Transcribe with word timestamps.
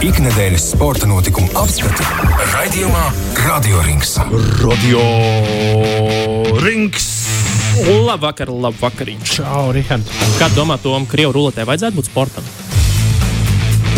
Ikdienas 0.00 0.62
sporta 0.72 1.04
notikumu 1.04 1.50
apskati 1.60 2.04
raidījumā 2.54 3.02
Radio 3.44 3.82
Rings. 3.84 4.14
Radio 4.62 5.00
Rings! 6.62 7.08
Labvakar, 7.84 8.48
labvakar. 8.48 9.10
Čau, 9.28 9.66
Rihard. 9.76 10.08
Kā 10.38 10.48
domā, 10.54 10.78
Tom, 10.80 11.04
Krievijas 11.04 11.34
ruletē 11.36 11.66
vajadzētu 11.68 11.98
būt 11.98 12.08
sportam? 12.08 12.46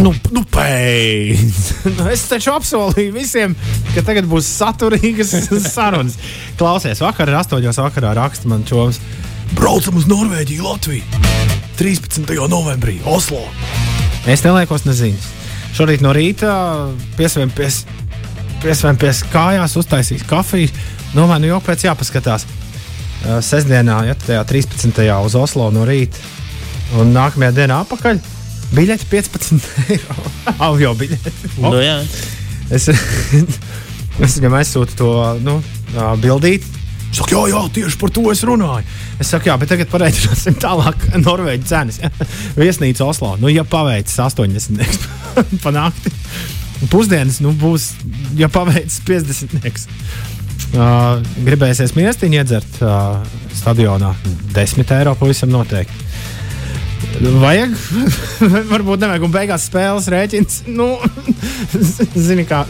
Nu, 0.02 0.10
nu 0.34 0.42
nu, 1.96 2.06
es 2.10 2.24
taču 2.26 2.50
apsolīju 2.50 3.12
visiem, 3.14 3.54
ka 3.94 4.02
tagad 4.02 4.26
būs 4.26 4.48
saturīgas 4.58 5.36
sarunas. 5.76 6.16
Klausies, 6.58 6.98
vakar 7.04 7.30
ar 7.30 7.44
8. 7.44 7.62
vakarā 7.78 8.16
raksta 8.18 8.50
man 8.50 8.66
čoms. 8.66 8.98
Braucam 9.54 10.02
uz 10.02 10.10
Norvēģiju, 10.10 10.66
Latviju. 10.66 11.22
13. 11.78 12.26
novembrī, 12.50 12.98
Oslo. 13.06 13.44
Es 14.26 14.42
neliekos 14.42 14.82
neziņas. 14.90 15.41
Šorīt 15.72 16.02
no 16.04 16.12
rīta 16.12 16.52
piesvērām 17.16 17.52
pie, 17.56 17.68
piesvēm 18.60 18.98
pie 19.00 19.12
kājās, 19.32 19.76
uztaisīs 19.80 20.26
kafiju. 20.28 20.68
Domāju, 21.12 21.44
nu 21.44 21.50
jau 21.54 21.60
pēc 21.64 21.86
jāpaskatās. 21.86 22.44
Sestdienā, 23.22 24.02
ja 24.08 24.16
tajā 24.18 24.42
13. 24.48 25.00
uz 25.24 25.36
Oslo 25.38 25.70
no 25.72 25.86
rīta 25.88 26.20
un 27.00 27.14
nākamajā 27.14 27.54
dienā 27.56 27.80
apakaļ. 27.86 28.20
Biļeti 28.72 29.08
15 29.10 29.66
eiro. 29.94 30.16
Avio 30.58 30.92
biļeti. 30.98 31.54
Nu, 31.62 31.76
jā. 31.80 31.98
Es, 32.72 32.88
es 34.24 34.38
viņam 34.38 34.58
aizsūtu 34.60 34.98
to 34.98 35.10
nu, 35.44 35.58
bildīti. 36.22 36.81
Saka, 37.12 37.34
jā, 37.34 37.42
jā, 37.52 37.60
tieši 37.76 37.98
par 38.00 38.12
to 38.14 38.24
es 38.32 38.40
runāju. 38.48 38.86
Es 39.20 39.28
saku, 39.32 39.50
jā, 39.50 39.56
bet 39.60 39.68
tagad 39.72 39.90
pareiķināsim 39.92 40.56
tālāk 40.62 41.04
Norvēģijas 41.26 41.68
cenas. 41.68 42.00
Ja? 42.00 42.10
Viesnīca 42.62 43.04
Oslo. 43.04 43.34
Nu, 43.40 43.50
ja 43.52 43.66
paveicis 43.68 44.16
80 44.16 44.80
pa 45.64 45.74
nakti, 45.74 46.12
pusdienas 46.92 47.42
nu, 47.44 47.52
būs, 47.52 47.92
ja 48.40 48.48
paveicis 48.52 49.02
50. 49.08 49.88
Uh, 50.72 51.18
gribēsies 51.44 51.92
miestiņu 51.98 52.38
iedzert 52.38 52.78
uh, 52.80 53.18
stadionā 53.52 54.14
10 54.56 54.94
eiro 54.96 55.12
pavisam 55.20 55.52
noteikti. 55.52 56.00
Vajag, 57.42 57.74
varbūt 58.70 59.02
nevajag, 59.02 59.24
un 59.26 59.34
beigās 59.34 59.66
spēles 59.68 60.08
rēķins. 60.10 60.62
Nu, 60.72 60.94
zini, 62.16 62.46
kā 62.48 62.62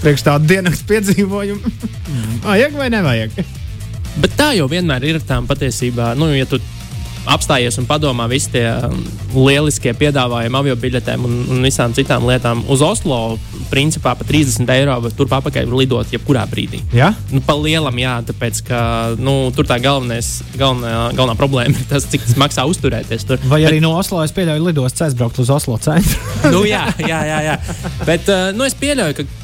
priekš 0.00 0.24
tādu 0.30 0.48
diennakts 0.48 0.86
piedzīvojumu. 0.88 1.74
Vajag 2.46 2.78
vai 2.78 2.88
nevajag? 2.94 3.42
Bet 4.20 4.36
tā 4.36 4.52
jau 4.58 4.68
vienmēr 4.68 5.04
ir 5.08 5.20
tām 5.24 5.46
patiesībā. 5.48 6.12
Nu, 6.18 6.28
ja 6.36 6.48
tu 6.48 6.60
apstājies 7.30 7.76
un 7.78 7.86
padomā 7.86 8.26
visi 8.30 8.50
tie 8.56 8.64
um, 8.82 8.98
lieliskie 9.46 9.92
piedāvājumi 9.94 10.58
avio 10.58 10.74
biļetēm 10.78 11.26
un, 11.26 11.36
un 11.54 11.62
visām 11.62 11.94
citām 11.94 12.26
lietām 12.26 12.64
uz 12.72 12.82
Oslo, 12.82 13.36
principā 13.70 14.16
par 14.18 14.26
30 14.28 14.70
eiro 14.74 14.96
tur 15.14 15.30
papakaļ 15.30 15.68
var 15.70 15.78
lidot 15.78 16.14
jebkurā 16.14 16.42
brīdī. 16.50 16.82
Ja? 16.96 17.12
Nu, 17.30 17.42
pa 17.46 17.54
lielam, 17.58 17.98
jā, 18.02 18.16
tāpēc, 18.32 18.62
ka 18.66 18.80
nu, 19.22 19.36
tur 19.54 19.68
tā 19.70 19.78
galvenais, 19.82 20.34
galvenā, 20.58 21.12
galvenā 21.14 21.38
problēma 21.38 21.78
ir 21.78 21.86
tas, 21.90 22.08
cik 22.10 22.26
tas 22.26 22.38
maksā 22.42 22.66
uzturēties 22.70 23.28
tur. 23.28 23.46
Vai 23.52 23.62
arī 23.68 23.78
no 23.84 23.94
Oslo 24.00 24.24
es 24.26 24.34
pieļauju 24.34 24.66
lidostas 24.66 25.08
aizbraukt 25.08 25.38
uz 25.42 25.52
Oslo 25.54 25.78
centru? 25.82 26.18
nu, 26.54 26.66
jā, 26.66 26.88
jā, 26.98 27.22
jā, 27.28 27.38
jā. 27.52 27.56
Bet 28.08 28.28
uh, 28.32 28.50
nu, 28.56 28.66
es 28.66 28.76
pieļauju, 28.78 29.20
ka 29.20 29.41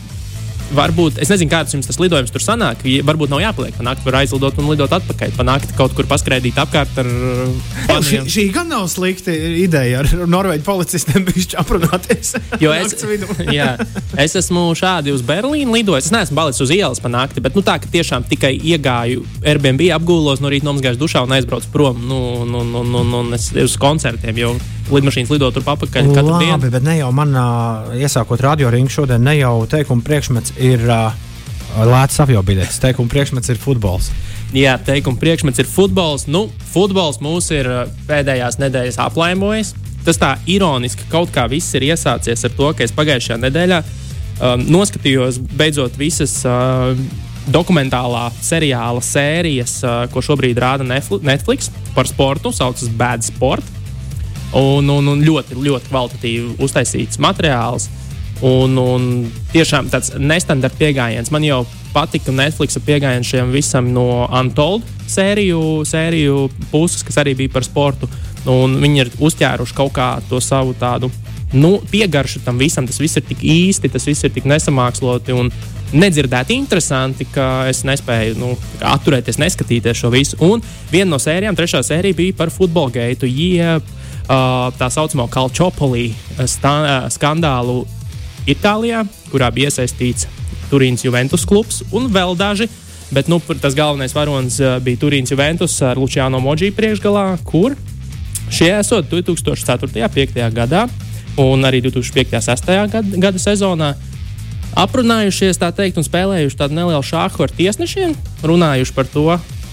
varbūt, 0.75 1.19
es 1.23 1.31
nezinu, 1.33 1.51
kāds 1.53 1.75
jums 1.75 1.89
tas 1.89 1.99
lidojums 2.01 2.33
tur 2.35 2.43
sanāk. 2.45 2.83
Varbūt 3.07 3.33
nav 3.33 3.43
jāpaliek 3.43 3.77
pa 3.77 3.87
nakti, 3.87 4.05
var 4.07 4.21
aizlidot 4.21 4.59
un 4.61 4.69
lidot 4.71 4.93
atpakaļ. 4.99 5.35
Pa 5.37 5.47
nakti 5.47 5.77
kaut 5.79 5.95
kur 5.97 6.09
paskraidīt 6.11 6.59
apkārt 6.61 7.01
ar 7.03 7.09
uh, 7.09 7.43
Šī, 7.49 7.87
planiem. 7.89 8.29
šī 8.35 8.47
gan 8.55 8.71
nav 8.73 8.87
slikta 8.93 9.35
ideja 9.35 10.03
ar 10.03 10.11
norvēģu 10.29 10.65
policistiem 10.67 11.27
bišķi 11.29 11.59
aprunāties. 11.63 12.35
Jo 12.63 12.73
es, 12.75 12.95
jā, 13.59 13.69
es 14.19 14.35
esmu 14.39 14.65
šādi 14.79 15.13
uz 15.15 15.23
Berlīnu 15.27 15.77
lidojis. 15.77 16.09
Es 16.09 16.15
neesmu 16.15 16.39
palicis 16.39 16.65
uz 16.65 16.73
ielas 16.75 17.03
pa 17.03 17.11
nakti, 17.13 17.43
bet 17.45 17.55
nu, 17.57 17.63
tā, 17.65 17.77
ka 17.83 17.91
tiešām 17.93 18.27
tikai 18.29 18.55
iegāju 18.57 19.23
Airbnb, 19.47 19.85
apgūlos 19.95 20.43
no 20.43 20.51
rīta 20.51 20.67
nomazgāju 20.67 21.01
dušā 21.01 21.23
un 21.27 21.37
aizbraucu 21.37 21.71
prom. 21.75 22.01
Nu, 22.09 22.45
nu, 22.49 22.65
nu, 22.67 22.83
nu, 22.89 23.05
nu, 23.07 23.23
uz 23.62 23.77
koncertiem 23.81 24.43
jau 24.43 24.57
lidmašīnas 24.93 25.31
lido 25.34 25.50
tur 25.54 25.65
papakaļ 25.66 26.09
katru 26.15 26.38
dienu. 26.41 26.53
Labi, 26.56 26.71
bet 26.72 26.84
ne 26.87 26.99
jau 26.99 27.10
manā 27.15 27.44
iesākot 27.99 28.41
radioringu 28.44 28.93
šodien, 28.93 29.22
ne 29.25 29.37
jau 29.38 29.54
teikuma 29.71 30.04
priekšmets 30.06 30.54
ir 30.59 30.84
uh, 30.88 31.12
lēts 31.88 32.21
avio 32.25 32.43
biļetes. 32.47 32.81
Teikuma 32.82 33.12
priekšmets 33.12 33.53
ir 33.53 33.60
futbols. 33.60 34.10
Jā, 34.56 34.78
teikuma 34.81 35.21
priekšmets 35.21 35.60
ir 35.60 35.69
futbols. 35.69 36.25
Nu, 36.31 36.47
futbols 36.72 37.21
mūs 37.25 37.50
ir 37.53 37.69
pēdējās 38.09 38.56
nedēļas 38.62 38.97
aplaimojis. 39.04 39.75
Tas 40.06 40.16
tā 40.16 40.34
ironiski 40.48 41.04
kaut 41.12 41.32
kā 41.34 41.44
viss 41.53 41.75
ir 41.77 41.84
iesācies 41.91 42.47
ar 42.47 42.53
to, 42.56 42.71
ka 42.72 42.87
es 42.87 42.94
pagājušajā 42.97 43.37
nedēļā 43.43 43.81
um, 43.84 44.62
noskatījos 44.72 45.41
beidzot 45.59 45.98
visas. 46.00 46.41
Uh, 46.48 46.94
Dokumentālā 47.48 48.27
seriāla 48.44 49.00
sērijas, 49.00 49.78
uh, 49.81 50.03
ko 50.12 50.21
šobrīd 50.21 50.59
rāda 50.60 50.84
Netfli- 50.84 51.22
Netflix 51.25 51.71
par 51.94 52.04
sportu, 52.04 52.53
saucas 52.53 52.91
Bad 52.93 53.25
Sport. 53.25 53.65
Un, 54.56 54.88
un, 54.88 55.09
un 55.12 55.20
ļoti, 55.20 55.59
ļoti 55.60 55.91
kvalitatīvi 55.91 56.54
uztaisīts 56.64 57.20
materiāls. 57.20 57.88
Un, 58.47 58.76
un 58.78 59.09
tiešām 59.53 59.91
tāds 59.92 60.14
nestandarta 60.16 60.78
pieejams. 60.78 61.32
Man 61.34 61.44
jau 61.44 61.64
patika 61.92 62.32
Netflix 62.32 62.78
pieejams 62.86 63.28
šiem 63.28 63.50
visam 63.53 63.91
no 63.92 64.28
Untold 64.31 64.86
sēriju, 65.09 65.82
sēriju 65.88 66.47
puses, 66.70 67.03
kas 67.04 67.19
arī 67.20 67.34
bija 67.38 67.56
par 67.56 67.66
sportu. 67.66 68.09
Un 68.48 68.78
viņi 68.81 69.03
ir 69.03 69.10
uzķēruši 69.19 69.76
kaut 69.76 69.92
kā 69.98 70.12
to 70.31 70.41
savu 70.41 70.76
tādu 70.78 71.10
nu, 71.53 71.78
piegaršu 71.91 72.44
tam 72.47 72.60
visam. 72.60 72.86
Tas 72.86 73.00
viss 73.03 73.19
ir 73.19 73.26
tik 73.28 73.42
īsti, 73.42 73.91
tas 73.92 74.06
viss 74.09 74.25
ir 74.25 74.32
tik 74.32 74.48
nesamāksloti 74.48 75.36
un 75.36 75.53
nedzirdēti 75.92 76.56
interesanti, 76.56 77.26
ka 77.32 77.66
es 77.69 77.82
nespēju 77.88 78.38
nu, 78.38 78.54
atturēties, 78.84 79.41
neskatīties 79.41 80.00
šo 80.00 80.12
visu. 80.15 80.41
Un 80.44 80.62
viena 80.92 81.10
no 81.10 81.20
sērijām, 81.20 81.56
trešā 81.59 81.82
sērija 81.84 82.16
bija 82.16 82.36
par 82.38 82.53
futbola 82.54 82.92
geitu, 82.92 83.26
jeb 83.26 83.82
uh, 83.82 83.97
tā 84.28 84.89
saucamo 84.93 85.28
Kalčopolī 85.33 86.11
skandālu 86.44 87.84
Itālijā, 88.49 89.03
kurā 89.33 89.50
bija 89.53 89.69
iesaistīts 89.69 90.28
Turīnas 90.71 91.05
Juventus 91.05 91.44
klubs 91.49 91.83
un 91.93 92.09
vēl 92.12 92.37
daži. 92.39 92.69
Bet 93.12 93.28
nu, 93.28 93.41
tas 93.41 93.77
galvenais 93.77 94.12
varonis 94.12 94.59
uh, 94.61 94.77
bija 94.84 95.00
Turīnas 95.00 95.33
Juventus 95.33 95.78
ar 95.84 95.97
Lučiāno 95.97 96.43
Modžiju 96.44 96.75
priekšgalā, 96.77 97.39
kur 97.44 97.77
šie 98.53 98.69
esot 98.77 99.09
2004. 99.09 99.89
un 99.89 99.94
2005. 99.97 100.43
gadā 100.53 100.84
un 101.41 101.65
arī 101.65 101.81
2005. 101.84 102.37
un 102.37 102.45
2006. 102.45 102.93
Gada, 102.93 103.22
gada 103.25 103.41
sezonā 103.41 103.95
aprunājušies, 104.78 105.59
tā 105.60 105.71
teikt, 105.72 105.97
un 105.97 106.06
spēlējuši 106.06 106.59
tādu 106.59 106.77
nelielu 106.77 107.05
šāhu 107.05 107.47
ar 107.47 107.55
tiesnešiem, 107.56 108.12
runājuši 108.45 108.95
par 108.95 109.09
to. 109.09 109.27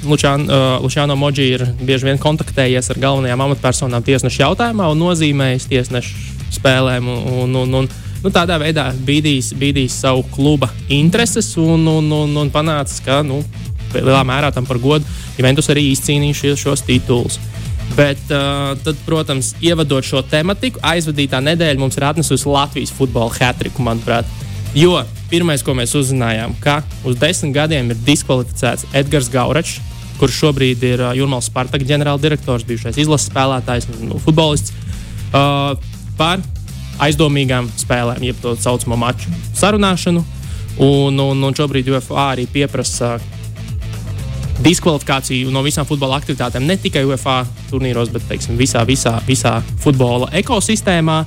Lučān, 0.06 0.46
uh, 0.48 0.78
Lučāno 0.84 1.16
Modži 1.20 1.48
ir 1.56 1.66
bieži 1.82 2.10
vien 2.10 2.20
kontaktējies 2.22 2.92
ar 2.94 3.00
galvenajām 3.02 3.44
amatpersonām 3.48 4.06
tiesneša 4.06 4.44
jautājumā 4.44 4.88
un 4.94 5.02
nozīmējis 5.02 5.68
tiesnešu 5.72 6.36
spēlēm. 6.58 7.10
Un, 7.10 7.56
un, 7.64 7.78
un, 7.82 7.90
nu, 8.24 8.32
tādā 8.34 8.60
veidā 8.62 8.88
bīdīs, 9.08 9.54
bīdīs 9.60 9.98
savu 10.06 10.26
kluba 10.36 10.70
intereses 10.90 11.52
un, 11.62 11.88
un, 11.90 12.12
un, 12.14 12.38
un 12.44 12.54
panācis, 12.54 13.02
ka 13.06 13.22
nu, 13.26 13.42
lielā 13.96 14.24
mērā 14.28 14.52
tam 14.54 14.68
par 14.68 14.80
godu 14.84 15.06
Juventus 15.38 15.70
arī 15.74 15.90
izcīnījušies 15.92 16.66
šos 16.66 16.86
titulus. 16.88 17.40
Bet, 17.96 18.22
uh, 18.34 18.74
tad, 18.84 18.98
protams, 19.06 19.54
ievadot 19.64 20.04
šo 20.04 20.24
tematiku, 20.26 20.82
aizvadītā 20.84 21.40
nedēļa 21.46 21.80
mums 21.80 22.00
ir 22.00 22.08
atnesusi 22.10 22.50
Latvijas 22.50 22.94
futbola 22.96 23.32
hatriku, 23.38 23.86
manuprāt. 23.86 24.28
Jo 24.76 24.98
pirmais, 25.30 25.64
ko 25.64 25.76
mēs 25.78 25.94
uzzinājām, 25.96 26.58
ka 26.64 26.82
uz 27.08 27.16
desmit 27.22 27.54
gadiem 27.56 27.94
ir 27.94 28.02
diskvalificēts 28.08 28.90
Edgars 28.98 29.30
Gauračs, 29.32 29.80
kurš 30.20 30.40
šobrīd 30.46 30.84
ir 30.88 31.04
uh, 31.04 31.14
Jurmāls 31.18 31.50
Spartaka 31.52 31.86
ģenerāldirektors, 31.88 32.66
bijušais 32.68 33.00
izlases 33.04 33.30
spēlētājs, 33.32 33.90
nu, 34.04 34.20
futbolists, 34.24 34.74
uh, 35.32 35.76
par 36.20 36.44
aizdomīgām 37.04 37.68
spēlēm, 37.80 38.24
jeb 38.30 38.40
tā 38.44 38.56
saucamo 38.60 38.98
maču 39.00 39.32
sarunāšanu. 39.58 40.24
Un, 40.84 41.20
un, 41.20 41.44
un 41.48 41.56
šobrīd 41.56 41.88
UFA 41.94 42.32
arī 42.34 42.48
pieprasa 42.52 43.16
diskvalifikāciju 44.64 45.52
no 45.52 45.64
visām 45.64 45.88
futbola 45.88 46.20
aktivitātēm, 46.20 46.66
ne 46.68 46.78
tikai 46.80 47.04
UFA 47.08 47.42
turnīros, 47.70 48.12
bet 48.12 48.28
teiksim, 48.30 48.58
visā, 48.60 48.84
visā, 48.88 49.18
visā 49.28 49.58
futbola 49.84 50.30
ekosistēmā. 50.36 51.24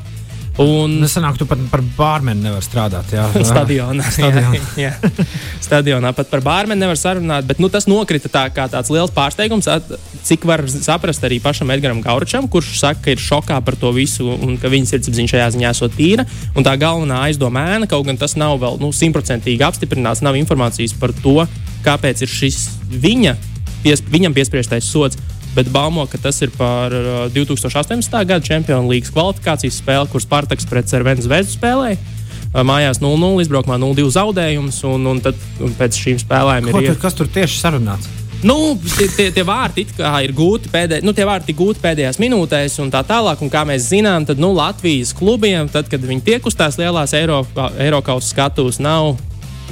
Un 0.58 0.96
Tas 1.05 1.12
sanāk, 1.14 1.37
tu 1.38 1.46
pat 1.46 1.60
par 1.70 1.82
bārmeni 1.94 2.43
nevar 2.43 2.64
strādāt. 2.66 3.12
Jā, 3.14 3.28
Stadionā. 3.50 4.06
Stadionā. 4.16 4.60
Jā, 4.78 4.90
jā. 4.99 5.26
Stadionā 5.62 6.10
pat 6.16 6.31
par 6.32 6.43
bārmeni 6.43 6.82
nevar 6.82 6.99
sarunāt, 6.99 7.46
bet 7.46 7.62
nu, 7.62 7.70
tas 7.70 7.87
nokrita 7.90 8.31
tā 8.32 8.44
kā 8.55 8.66
tāds 8.72 8.90
liels 8.90 9.14
pārsteigums. 9.14 9.70
At, 9.70 9.87
cik 10.26 10.49
var 10.49 10.64
saprast 10.69 11.22
arī 11.25 11.38
pašam 11.44 11.70
Edgars 11.75 12.02
Gauračam, 12.02 12.49
kurš 12.50 12.75
saka, 12.81 13.05
ka 13.06 13.14
ir 13.14 13.22
šokā 13.22 13.60
par 13.64 13.78
to 13.78 13.93
visu 13.94 14.26
un 14.34 14.58
ka 14.60 14.70
viņa 14.72 14.93
sirdsapziņa 14.93 15.34
šajā 15.34 15.49
ziņā 15.55 15.70
esot 15.70 15.94
tīra. 15.94 16.26
Un 16.58 16.66
tā 16.66 16.75
galvenā 16.81 17.22
aizdoma 17.28 17.64
ēna, 17.76 17.90
kaut 17.90 18.08
gan 18.11 18.19
tas 18.19 18.34
nav 18.40 18.58
vēl 18.62 18.81
nu, 18.82 18.90
simtprocentīgi 18.94 19.64
apstiprināts, 19.66 20.25
nav 20.26 20.38
informācijas 20.40 20.96
par 20.99 21.14
to, 21.22 21.38
kāpēc 21.87 22.26
ir 22.26 22.34
šis 22.34 22.64
viņa, 22.90 23.38
pies, 23.87 24.02
viņam 24.11 24.34
piespriestais 24.34 24.90
sots. 24.90 25.20
Bet 25.58 25.72
baumo, 25.75 26.05
ka 26.06 26.20
tas 26.22 26.37
ir 26.44 26.52
par 26.55 26.94
uh, 26.94 27.25
2018. 27.34 28.12
gada 28.28 28.38
Champions 28.46 28.87
League 28.87 29.10
kvalifikācijas 29.10 29.81
spēli, 29.82 30.06
kur 30.12 30.22
Spartaks 30.22 30.69
pret 30.70 30.87
Cervenu 30.87 31.25
zvezdu 31.25 31.56
spēlēja. 31.56 31.99
uh, 31.99 32.62
mājās 32.62 33.02
0-0, 33.02 33.43
izbraukumā 33.43 33.81
0-2 33.82 34.12
zaudējums, 34.14 34.78
un, 34.87 35.10
un 35.10 35.25
tad 35.25 35.34
un 35.58 35.75
pēc 35.75 35.99
šīm 35.99 36.22
spēlēm 36.22 36.70
Ko 36.70 36.78
ir. 36.78 36.93
tur, 36.93 37.00
kas 37.02 37.19
tur 37.19 37.26
tieši 37.34 37.58
sarunāts? 37.58 38.06
Nu, 38.46 38.78
tie, 38.94 39.08
tie, 39.10 39.28
tie 39.34 39.43
vārti 39.43 39.82
ir 40.22 40.32
gūti, 40.38 40.70
pēdē, 40.70 41.00
nu, 41.02 41.10
tie 41.10 41.26
vārti 41.26 41.56
gūti 41.58 41.82
pēdējās 41.82 42.20
minūtēs, 42.22 42.78
un 42.84 42.93
tā 42.94 43.02
tālāk. 43.02 43.43
Un 43.43 43.50
kā 43.50 43.64
mēs 43.66 43.90
zinām, 43.90 44.28
tad 44.28 44.38
nu, 44.38 44.52
Latvijas 44.54 45.11
klubiem, 45.19 45.66
tad, 45.66 45.90
kad 45.90 46.06
viņi 46.06 46.22
tiek 46.22 46.46
uz 46.46 46.54
tās 46.54 46.78
lielās 46.78 47.16
Eiropas 47.19 48.31
skatuves, 48.31 48.78
nav, 48.78 49.16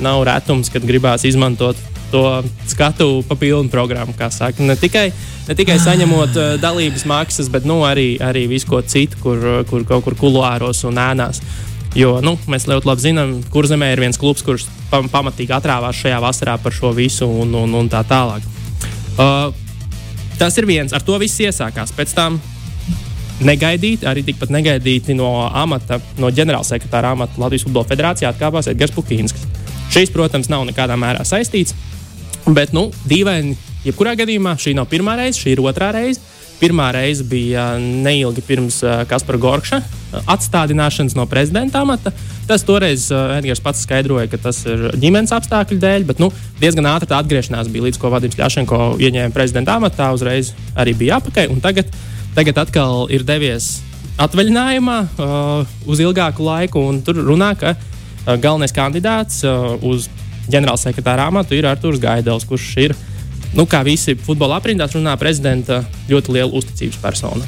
nav 0.03 0.27
retums, 0.27 0.73
kad 0.75 0.83
gribās 0.83 1.23
izmantot 1.31 1.79
to 2.11 2.43
skatu 2.67 3.23
pa 3.29 3.35
pilnu 3.35 3.71
programmu. 3.71 4.15
Ne 4.59 4.77
tikai, 4.77 5.11
ne 5.49 5.55
tikai 5.59 5.79
saņemot 5.83 6.37
uh, 6.37 6.57
dalības 6.63 7.07
maksas, 7.09 7.51
bet 7.53 7.67
nu, 7.67 7.83
arī, 7.87 8.17
arī 8.23 8.47
visu 8.51 8.71
ko 8.71 8.83
citu, 8.83 9.19
kur, 9.23 9.65
kur 9.71 9.87
kaut 9.89 10.05
kur 10.07 10.19
kuluāros 10.19 10.85
un 10.87 11.01
ēnās. 11.01 11.43
Jo 11.97 12.19
nu, 12.21 12.35
mēs 12.51 12.69
ļoti 12.69 12.91
labi 12.91 13.03
zinām, 13.07 13.31
kur 13.51 13.67
zemē 13.69 13.95
ir 13.95 14.03
viens 14.05 14.19
klubs, 14.21 14.45
kurš 14.45 14.67
pam 14.91 15.09
pamatīgi 15.09 15.55
atrāvās 15.57 15.97
šajā 15.97 16.19
vasarā 16.21 16.59
par 16.61 16.75
šo 16.77 16.93
visu 16.93 17.25
un, 17.25 17.55
un, 17.57 17.73
un 17.79 17.89
tā 17.89 18.03
tālāk. 18.05 18.45
Uh, 19.17 19.49
tas 20.39 20.59
ir 20.61 20.69
viens, 20.69 20.93
ar 20.93 21.03
to 21.03 21.17
viss 21.19 21.41
iesākās. 21.41 21.95
Pēc 21.97 22.13
tam 22.17 22.37
negaidīti, 23.45 24.07
arī 24.09 24.25
tikpat 24.27 24.53
negaidīti 24.53 25.17
no 25.17 25.31
amata, 25.49 25.99
no 26.21 26.31
ģenerālsekretāra 26.33 27.15
amata 27.17 27.41
Latvijas 27.41 27.67
Futbola 27.67 27.89
Federācijā 27.89 28.33
atkāpās 28.33 28.69
Edgars 28.73 28.95
Pukīnskis. 28.97 29.49
Šis, 29.95 30.13
protams, 30.13 30.51
nav 30.53 30.65
nekādā 30.69 30.97
mērā 30.99 31.25
saistīts, 31.27 31.75
bet, 32.47 32.75
nu, 32.77 32.89
dīvaini, 33.09 33.57
jebkurā 33.87 34.17
gadījumā 34.19 34.57
šī 34.61 34.75
nav 34.77 34.89
pirmā 34.91 35.17
reize, 35.19 35.41
šī 35.41 35.57
ir 35.57 35.63
otrā 35.65 35.93
reize. 35.97 36.23
Pirmā 36.57 36.87
reize 36.97 37.21
bija 37.29 37.75
neilgi 37.77 38.41
pirms 38.41 38.79
Kaspara 39.11 39.37
Gorkša 39.37 39.83
atstādināšanas 40.33 41.13
no 41.19 41.27
prezidenta 41.29 41.83
amata. 41.85 42.15
Tas 42.49 42.65
toreiz 42.65 43.11
Edgars 43.13 43.61
pats 43.61 43.83
skaidroja, 43.85 44.31
ka 44.33 44.41
tas 44.41 44.63
ir 44.65 44.87
ģimenes 44.97 45.35
apstākļu 45.37 45.77
dēļ, 45.83 46.07
bet 46.09 46.23
nu, 46.23 46.31
diezgan 46.63 46.89
ātri 46.95 47.11
tā 47.11 47.19
atgriešanās 47.21 47.69
bija 47.73 47.89
līdz 47.89 48.01
ko 48.01 48.13
Vadims 48.15 48.39
Ļašenko 48.41 48.79
ieņēma 49.03 49.35
prezidenta 49.37 49.77
amatā. 49.77 50.09
Uzreiz 50.17 50.55
arī 50.79 50.95
bija 50.97 51.19
apakaļ, 51.21 51.53
un 51.53 51.61
tagad, 51.61 51.93
tagad 52.39 52.63
atkal 52.65 53.05
ir 53.13 53.27
devies 53.29 53.83
atvaļinājumā 54.25 54.97
uh, 55.05 55.77
uz 55.85 56.01
ilgāku 56.01 56.47
laiku, 56.47 56.87
un 56.89 57.03
tur 57.05 57.21
runā, 57.21 57.53
ka 57.61 57.75
galvenais 58.27 58.75
kandidāts 58.75 59.43
uh, 59.47 59.77
uz 59.87 60.09
ģenerālsekretāra 60.51 61.29
amatu 61.31 61.57
ir 61.57 61.67
Artūrs 61.69 62.01
Gaidels, 62.03 62.47
kurš 62.47 62.67
ir 62.83 62.95
nu, 63.57 63.67
kā 63.71 63.83
visi 63.87 64.17
futbola 64.19 64.59
aprindās 64.61 64.95
runā, 64.97 65.15
prezidenta 65.19 65.83
ļoti 66.11 66.35
liela 66.35 66.53
uzticības 66.59 66.99
persona. 67.03 67.47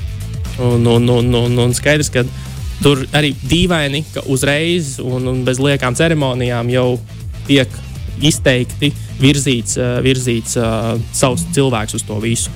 Un, 0.58 0.86
un, 0.86 1.10
un, 1.14 1.34
un, 1.38 1.58
un 1.66 1.74
skaidrs, 1.76 2.10
ka 2.10 2.24
tur 2.82 3.04
arī 3.14 3.34
dīvaini, 3.46 4.04
ka 4.14 4.24
uzreiz 4.30 4.96
un, 5.02 5.26
un 5.30 5.44
bez 5.46 5.60
liekām 5.62 5.98
ceremonijām 5.98 6.70
jau 6.72 6.88
tiek 7.46 7.74
izteikti 8.24 8.90
virzīts, 9.20 9.78
uh, 9.78 9.98
virzīts 10.04 10.58
uh, 10.58 10.94
savs 11.14 11.46
cilvēks 11.54 11.98
uz 11.98 12.06
to 12.06 12.18
visu. 12.22 12.54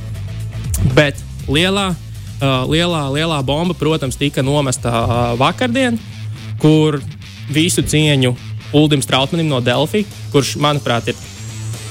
Bet 0.96 1.18
lielā, 1.50 1.92
uh, 1.92 2.64
lielā, 2.70 3.04
lielā 3.14 3.38
bomba, 3.46 3.76
protams, 3.78 4.18
tika 4.18 4.42
nomesta 4.42 4.90
uh, 4.90 5.20
vakardien, 5.38 5.98
kur 6.62 6.98
visu 7.50 7.82
cieņu 7.82 8.34
Uldim 8.72 9.02
Strautmanim 9.04 9.50
no 9.50 9.60
Delfī, 9.64 10.04
kurš, 10.32 10.56
manuprāt, 10.62 11.12
ir 11.12 11.18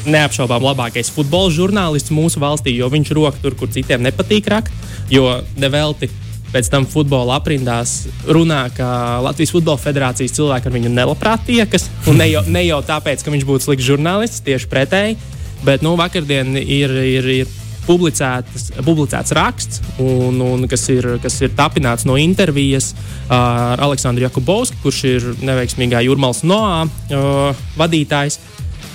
neapšaubām 0.09 0.63
labākais 0.65 1.11
futbola 1.13 1.51
žurnālists 1.53 2.13
mūsu 2.13 2.41
valstī, 2.41 2.73
jo 2.77 2.89
viņš 2.89 3.13
roka 3.17 3.37
tur, 3.43 3.55
kur 3.57 3.69
citiem 3.69 4.01
nepatīk 4.01 4.49
rakt. 4.49 4.73
Jo 5.11 5.41
nevelti 5.59 6.09
pēc 6.51 6.67
tam 6.71 6.85
futbola 6.89 7.37
aprindās 7.39 8.07
runā, 8.27 8.65
ka 8.75 9.21
Latvijas 9.23 9.53
Futbola 9.55 9.79
Federācijas 9.79 10.35
cilvēki 10.35 10.67
ar 10.67 10.75
viņu 10.75 10.91
nelabprāt 10.91 11.45
tiekas. 11.47 11.87
Ne 12.11 12.27
jau, 12.31 12.43
ne 12.47 12.65
jau 12.65 12.81
tāpēc, 12.87 13.23
ka 13.23 13.33
viņš 13.33 13.47
būtu 13.47 13.67
slikts 13.67 13.87
žurnālists, 13.87 14.43
tieši 14.47 14.71
pretēji. 14.71 15.19
Bet 15.61 15.83
nu, 15.85 15.93
vakardien 15.99 16.57
ir, 16.57 16.91
ir, 17.05 17.29
ir 17.43 17.51
publicēts 17.87 19.33
raksts, 19.35 19.81
un, 20.01 20.39
un, 20.43 20.67
kas, 20.69 20.85
ir, 20.93 21.07
kas 21.23 21.39
ir 21.41 21.53
tapināts 21.57 22.05
no 22.07 22.17
intervijas 22.19 22.91
ar 23.31 23.81
Aleksandru 23.81 24.25
Jakubovski, 24.27 24.79
kurš 24.83 25.01
ir 25.09 25.27
neveiksmīgā 25.41 26.03
Jurmālas 26.05 26.43
Noā 26.47 26.85
uh, 26.85 27.63
vadītājs. 27.79 28.39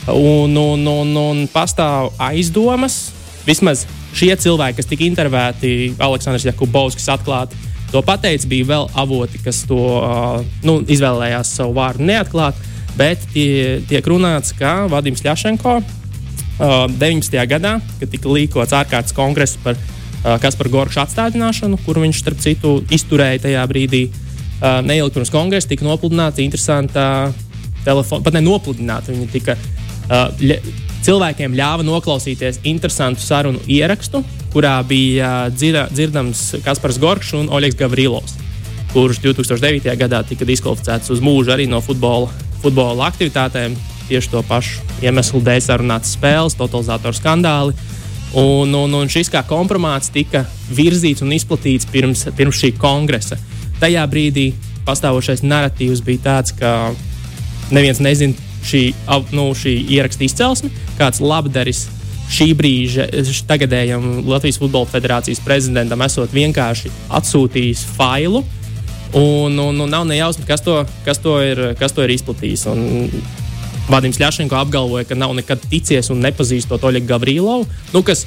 Un, 0.07 0.55
un, 0.55 0.85
un, 0.87 1.09
un 1.19 1.47
pastāv 1.51 2.13
aizdomas, 2.23 3.09
vismaz 3.47 3.83
šie 4.15 4.31
cilvēki, 4.39 4.79
kas 4.79 4.91
tika 4.91 5.07
intervēti, 5.07 5.73
Aleksandrs 5.99 6.47
Jakubovskis 6.47 7.11
atklāti. 7.17 7.59
To 7.91 8.03
pateicis, 8.07 8.47
bija 8.51 8.67
vēl 8.71 8.89
avoti, 8.99 9.41
kas 9.43 9.65
to 9.67 9.79
uh, 9.99 10.41
nu, 10.67 10.79
izvēlējās 10.91 11.55
savu 11.59 11.75
vārdu 11.77 12.07
neatklāt, 12.07 12.59
bet 12.99 13.23
tie, 13.35 13.81
tiek 13.91 14.07
runāts, 14.11 14.55
ka 14.59 14.85
Vadims 14.91 15.23
Ļašenko 15.27 15.81
uh, 16.59 16.87
19. 16.91 17.39
gadā, 17.51 17.77
kad 18.01 18.13
tika 18.13 18.33
līkots 18.33 18.77
ārkārtas 18.77 19.17
kongress 19.17 19.59
par 19.65 19.79
uh, 19.79 20.37
Kasparu 20.43 20.73
Goršu 20.75 21.03
atstādināšanu, 21.05 21.81
kur 21.87 22.03
viņš 22.03 22.23
starp 22.23 22.43
citu 22.45 22.79
izturēja 22.93 23.47
tajā 23.49 23.65
brīdī, 23.71 24.07
uh, 24.11 24.81
neilgi 24.87 25.19
pirms 25.19 25.35
kongresa 25.35 25.73
tika 25.73 25.87
nopludināta 25.87 26.45
interesanta 26.45 27.33
telefona, 27.87 28.25
pat 28.27 28.35
ne 28.35 28.45
nopludināta, 28.47 29.15
viņa 29.15 29.33
tika 29.33 29.59
Uh, 30.07 30.31
cilvēkiem 31.03 31.55
ļāva 31.59 31.83
noklausīties 31.87 32.61
interesantu 32.67 33.25
sarunu 33.25 33.59
ierakstu, 33.67 34.21
kurā 34.53 34.77
bija 34.87 35.31
uh, 35.49 35.55
dzira, 35.55 35.89
dzirdams 35.91 36.61
Kaspars 36.63 37.01
Gorčs 37.03 37.33
un 37.35 37.49
Oļegs 37.51 37.79
Gavrilovs, 37.81 38.37
kurš 38.93 39.19
2009. 39.25 39.91
gadā 39.99 40.23
tika 40.29 40.47
diskvalificēts 40.47 41.11
uz 41.11 41.23
mūžu 41.23 41.51
arī 41.57 41.67
no 41.71 41.83
futbola, 41.83 42.31
futbola 42.63 43.09
aktivitātēm. 43.11 43.75
Tieši 44.07 44.33
to 44.33 44.43
pašu 44.47 44.85
iemeslu 45.03 45.41
dēļ 45.45 45.63
sarunāts 45.65 46.15
spēles, 46.15 46.57
totalizatoru 46.59 47.17
skandāli. 47.17 47.75
Un, 48.37 48.75
un, 48.75 48.95
un 48.99 49.11
šis 49.11 49.31
kā 49.33 49.43
kompromāts 49.49 50.11
tika 50.13 50.45
virzīts 50.75 51.25
un 51.25 51.33
izplatīts 51.35 51.89
pirms, 51.91 52.27
pirms 52.37 52.61
šī 52.63 52.73
kongresa. 52.79 53.39
Tajā 53.81 54.03
brīdī 54.11 54.51
pastāvošais 54.87 55.45
narratīvs 55.47 56.03
bija 56.07 56.25
tāds, 56.31 56.55
ka 56.57 56.93
neviens 57.75 58.01
nezina, 58.03 58.35
šī, 58.67 58.83
nu, 59.35 59.51
šī 59.57 59.75
ieraksta 59.97 60.27
izcelsme, 60.27 60.71
kāds 60.99 61.23
labdaris 61.23 61.87
šī 62.33 62.51
brīža 62.59 63.07
tagadējam 63.47 64.27
Latvijas 64.27 64.59
Futbola 64.59 64.89
Federācijas 64.91 65.43
prezidentam 65.45 66.03
esot 66.07 66.33
vienkārši 66.35 66.91
atsūtījis 67.15 67.87
failu. 67.97 68.43
Un, 69.17 69.55
un, 69.63 69.79
un 69.81 69.89
nav 69.89 70.05
nejausma, 70.09 70.45
kas 70.49 70.65
to, 70.67 70.81
kas 71.07 71.23
to, 71.23 71.39
ir, 71.41 71.61
kas 71.79 71.95
to 71.95 72.03
ir 72.05 72.13
izplatījis. 72.17 72.67
Un 72.73 73.13
Vadims 73.87 74.19
Ļašenko 74.19 74.57
apgalvoja, 74.59 75.07
ka 75.07 75.19
nav 75.19 75.35
nekad 75.37 75.63
ticies 75.71 76.11
un 76.11 76.25
nepazīstot 76.25 76.83
Oļegu 76.89 77.07
Gavrīlovu, 77.11 77.69
nu, 77.95 78.03
kas 78.07 78.25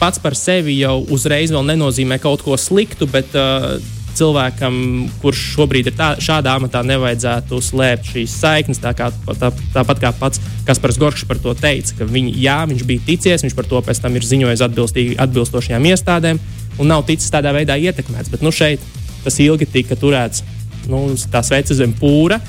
pats 0.00 0.20
par 0.20 0.34
sevi 0.36 0.80
jau 0.80 0.98
uzreiz 1.14 1.54
nenozīmē 1.54 2.18
kaut 2.20 2.42
ko 2.44 2.58
sliktu, 2.60 3.06
bet 3.10 3.30
uh, 3.38 3.76
cilvēkam, 4.16 4.76
kurš 5.20 5.42
šobrīd 5.54 5.90
ir 5.90 5.96
tā, 5.96 6.08
šādā 6.22 6.56
amatā, 6.56 6.82
nevajadzētu 6.86 7.60
slēpt 7.62 8.10
šīs 8.14 8.36
saiknes. 8.40 8.80
Tā 8.82 8.92
kā, 8.96 9.10
tā, 9.40 9.50
tāpat 9.74 10.02
kā 10.02 10.12
pats 10.16 10.42
Kaspars 10.68 10.98
Gorčs 11.00 11.26
par 11.28 11.40
to 11.42 11.54
teica, 11.58 12.00
ka 12.00 12.08
viņi, 12.08 12.34
jā, 12.42 12.58
viņš 12.70 12.84
bija 12.88 13.06
ticies, 13.10 13.44
viņš 13.44 13.56
par 13.56 13.68
to 13.70 13.82
pēc 13.84 14.00
tam 14.02 14.16
ir 14.16 14.26
ziņojis 14.26 14.64
atbilstošajām 14.66 15.88
iestādēm 15.92 16.40
un 16.80 16.92
nav 16.92 17.06
ticis 17.08 17.32
tādā 17.32 17.52
veidā 17.56 17.78
ietekmēts. 17.80 18.32
Bet 18.32 18.44
nu, 18.44 18.52
šeit 18.54 18.82
tas 19.24 19.38
ilgi 19.42 19.68
tika 19.68 19.98
turēts 19.98 20.44
nu, 20.90 21.08
tā 21.32 21.42
sveica 21.46 21.76
zem 21.76 21.94
pūra. 21.96 22.40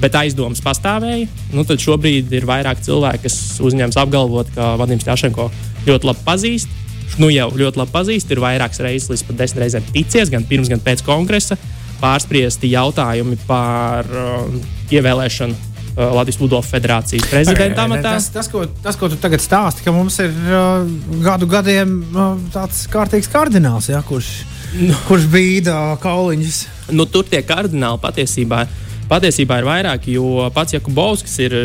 Bet 0.00 0.14
aizdomas 0.16 0.62
pastāvēja. 0.64 1.28
Nu, 1.52 1.66
tad 1.68 1.82
šobrīd 1.82 2.30
ir 2.32 2.46
vairāk 2.48 2.80
cilvēku, 2.86 3.26
kas 3.26 3.40
uzņems 3.60 3.98
apgalvot, 4.00 4.48
ka 4.54 4.74
Vadims 4.80 5.04
Jāšenko 5.08 5.50
ļoti 5.88 6.08
labi 6.08 6.24
pazīst 6.24 6.78
nu, 7.18 7.30
jau 7.32 7.48
ļoti 7.56 7.80
labi 7.80 7.94
pazīst, 7.94 8.30
ir 8.30 8.42
vairākas 8.42 8.82
reizes, 8.84 9.10
līdz 9.10 9.24
pat 9.28 9.40
desmit 9.40 9.64
reizēm 9.64 9.88
ticies, 9.94 10.30
gan 10.32 10.46
pirms, 10.46 10.70
gan 10.70 10.82
pēc 10.84 11.02
kongresa, 11.06 11.58
pārspriesti 12.00 12.70
jautājumi 12.72 13.38
par 13.48 14.06
uh, 14.08 14.46
ievēlēšanu 14.92 15.56
uh, 15.56 16.14
Latvijas 16.16 16.38
Futbola 16.40 16.64
Federācijas 16.64 17.28
prezidenta 17.28 17.84
amatā. 17.84 18.14
Tas, 18.16 18.30
tas, 18.34 18.50
ko, 18.52 18.64
tas, 18.84 18.98
ko 19.00 19.10
tu 19.12 19.18
tagad 19.20 19.42
stāsti, 19.44 19.84
ka 19.84 19.94
mums 19.94 20.16
ir 20.22 20.32
uh, 20.48 20.86
gadu 21.24 21.48
gadiem 21.50 21.98
uh, 22.14 22.36
tāds 22.54 22.86
kārtīgs 22.92 23.30
kardināls, 23.32 23.90
ja, 23.92 24.04
kurš, 24.06 24.30
nu. 24.80 24.94
kurš 25.08 25.28
bīda 25.32 25.80
kauliņus. 26.04 26.62
Nu, 26.96 27.06
tur 27.10 27.28
tie 27.28 27.42
kardināli 27.46 28.00
patiesībā, 28.02 28.64
patiesībā 29.10 29.60
ir 29.60 29.68
vairāki, 29.68 30.14
jo 30.18 30.50
pats 30.54 30.76
Jakubovskis 30.78 31.38
ir. 31.46 31.56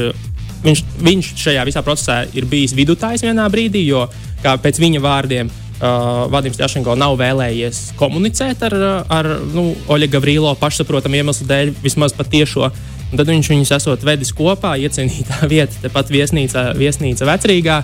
Viņš, 0.66 0.82
viņš 1.06 1.28
šajā 1.38 1.64
visā 1.68 1.84
procesā 1.86 2.24
ir 2.34 2.48
bijis 2.50 2.74
vidutājs 2.74 3.22
vienā 3.22 3.46
brīdī, 3.54 3.84
jo 3.86 4.08
pēc 4.42 4.82
viņa 4.82 5.02
vārdiem. 5.04 5.52
Uh, 5.76 6.30
Vadims 6.32 6.56
Jašenko 6.58 6.94
nav 6.96 7.18
vēlējies 7.20 7.98
komunicēt 8.00 8.62
ar, 8.64 8.76
ar 9.12 9.28
nu, 9.52 9.74
Oļegu 9.92 10.16
Gavrīlo 10.16 10.54
pašsaprotamu 10.58 11.20
iemeslu 11.20 11.46
dēļ, 11.50 11.74
vismaz 11.84 12.16
patiešo. 12.16 12.70
Un 13.12 13.20
tad 13.20 13.30
viņš 13.30 13.50
viņus 13.52 13.74
esot 13.76 14.06
vedis 14.08 14.32
kopā, 14.34 14.78
iecienītā 14.82 15.46
vieta, 15.54 15.76
tepat 15.84 16.10
viesnīca, 16.16 16.70
viesnīca 16.80 17.28
vecrīgā. 17.28 17.82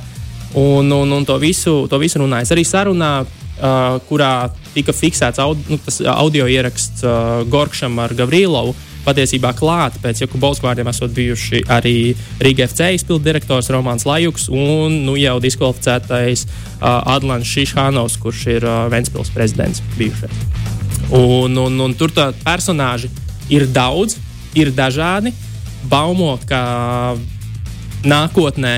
Un, 0.58 0.92
un, 0.92 1.12
un 1.16 1.28
to, 1.28 1.38
visu, 1.40 1.86
to 1.92 2.00
visu 2.02 2.20
runājas 2.24 2.52
arī 2.56 2.64
sarunā, 2.68 3.12
uh, 3.24 4.00
kurā 4.08 4.50
tika 4.74 4.96
fiksēts 4.96 5.40
aud, 5.44 5.60
nu, 5.72 5.78
audio 6.16 6.48
ieraksts 6.52 7.06
uh, 7.06 7.44
Gorkšam 7.52 8.00
ar 8.04 8.16
Gavrīlovu, 8.18 8.74
patiesībā 9.06 9.54
klāt 9.58 9.98
pēc 10.04 10.24
Jakubovska 10.24 10.70
vārdiem 10.70 10.90
esot 10.92 11.14
bijuši 11.16 11.64
arī 11.72 11.96
Rīga 12.44 12.68
FC 12.70 12.92
izpildu 12.98 13.26
direktors 13.26 13.72
Romāns 13.74 14.06
Lajuks 14.08 14.50
un 14.54 15.02
nu, 15.08 15.18
jau 15.20 15.38
diskvalificētais 15.44 16.46
uh, 16.46 17.14
Adlants 17.16 17.50
Šišānovs, 17.50 18.20
kurš 18.22 18.46
ir 18.58 18.68
uh, 18.68 18.86
Ventspils 18.94 19.34
prezidents 19.34 19.84
bijušais. 19.98 20.46
Un, 21.12 21.58
un, 21.58 21.80
un 21.88 21.98
tur 21.98 22.14
tā 22.16 22.30
personāži 22.46 23.10
ir 23.52 23.68
daudz, 23.68 24.16
ir 24.56 24.72
dažādi. 24.76 25.34
Baumo, 25.92 26.36
ka 26.48 27.18
nākotnē 28.06 28.76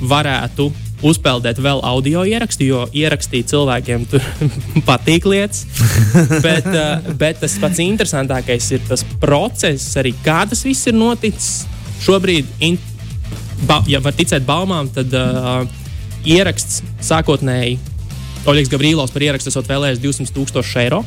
varētu 0.00 0.70
uzpeldēt 1.06 1.60
vēl 1.62 1.80
audio 1.86 2.24
ierakstu, 2.28 2.66
jo 2.68 2.84
ierakstīt 2.96 3.50
cilvēkiem 3.52 4.06
tur 4.10 4.24
patīk 4.88 5.28
lietas. 5.30 5.64
bet, 6.44 6.66
uh, 6.70 7.10
bet 7.22 7.40
tas 7.42 7.56
pats 7.62 7.82
interesantākais 7.84 8.70
ir 8.76 8.84
tas 8.88 9.04
process, 9.22 9.94
arī 10.00 10.14
kā 10.24 10.42
tas 10.50 10.64
viss 10.66 10.90
ir 10.90 10.98
noticis. 10.98 11.64
Šobrīd, 12.00 12.48
in, 12.64 12.78
ba, 13.68 13.82
ja 13.88 14.00
var 14.04 14.16
ticēt 14.16 14.46
baumām, 14.48 14.88
tad 14.92 15.12
uh, 15.16 15.64
ieraksts 16.24 16.82
sākotnēji 17.04 17.78
Oļegs 18.48 18.70
Gavrīlovs 18.72 19.12
par 19.12 19.24
ierakstu 19.24 19.50
esot 19.52 19.68
vēlējies 19.68 20.00
200 20.00 20.32
tūkstoši 20.32 20.78
eiro. 20.86 21.02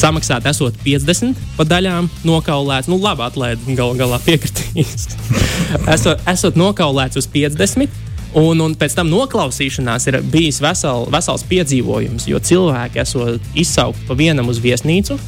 Samaksāt, 0.00 0.44
esot 0.48 0.76
50 0.84 1.38
pa 1.56 1.64
daļām, 1.68 2.08
nokaulēts. 2.24 2.88
Nu, 2.92 3.00
labi, 3.00 3.24
atlaidi 3.26 3.76
gal 3.76 3.96
galā 3.98 4.20
piekritīs. 4.24 5.08
esot, 5.94 6.20
esot 6.30 6.60
nokaulēts 6.60 7.20
uz 7.20 7.28
50. 7.32 8.09
Un, 8.38 8.60
un 8.62 8.76
pēc 8.78 8.94
tam 8.94 9.08
noklausīšanās 9.10 10.06
ir 10.06 10.20
bijis 10.30 10.60
vesel, 10.62 11.08
vesels 11.10 11.42
piedzīvojums, 11.50 12.28
jo 12.30 12.38
cilvēki 12.38 13.02
esat 13.02 13.56
izsaukti 13.58 14.06
pa 14.06 14.14
vienam 14.18 14.52
uz 14.52 14.60
viesnīcu. 14.62 15.18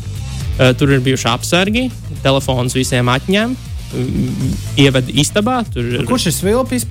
Uh, 0.52 0.71
tur 0.78 0.92
ir 0.92 1.02
bijuši 1.02 1.30
apsargi, 1.32 1.87
telefons 2.23 2.76
visiem 2.76 3.09
atņem, 3.11 3.56
mm, 3.56 4.52
ieved 4.85 5.09
istabā. 5.25 5.62
Tur... 5.73 5.88
Kurš 6.06 6.28
ir 6.30 6.37
svilpis, 6.37 6.87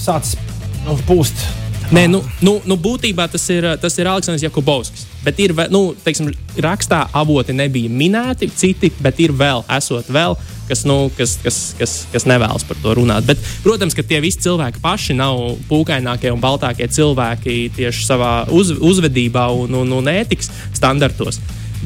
sācis 0.00 0.38
nu, 0.86 0.96
pūst? 1.08 1.44
Nē, 1.90 2.04
nu, 2.06 2.20
nu, 2.46 2.52
nu, 2.70 2.76
būtībā 2.78 3.24
tas 3.26 3.42
ir, 3.50 3.64
tas 3.82 3.96
ir 3.98 4.06
Aleksandrs 4.06 4.44
Jakubovskis. 4.44 5.08
Bet 5.24 5.40
ir, 5.42 5.50
nu, 5.74 5.80
teiksim, 6.04 6.28
rakstā 6.62 7.00
avoti 7.18 7.50
nebija 7.56 7.90
minēti, 7.90 8.46
citi, 8.54 8.92
bet 9.02 9.18
ir 9.18 9.34
vēl, 9.34 9.64
esot 9.74 10.06
vēl, 10.06 10.36
kas, 10.68 10.84
nu, 10.86 11.08
kas, 11.16 11.32
kas, 11.42 11.58
kas, 11.80 11.94
kas 12.12 12.26
nevēlas 12.30 12.62
par 12.68 12.78
to 12.78 12.94
runāt. 12.94 13.26
Bet, 13.26 13.42
protams, 13.64 13.96
ka 13.98 14.04
tie 14.06 14.20
visi 14.22 14.38
cilvēki 14.44 14.78
paši 14.84 15.16
nav 15.18 15.40
pūkainākie 15.66 16.30
un 16.30 16.38
baltākie 16.42 16.86
cilvēki 16.94 17.56
tieši 17.74 18.06
savā 18.06 18.30
uz, 18.54 18.70
uzvedībā 18.78 19.48
un, 19.50 19.74
un, 19.82 19.90
un 19.98 20.12
ētikas 20.12 20.52
standartos. 20.78 21.40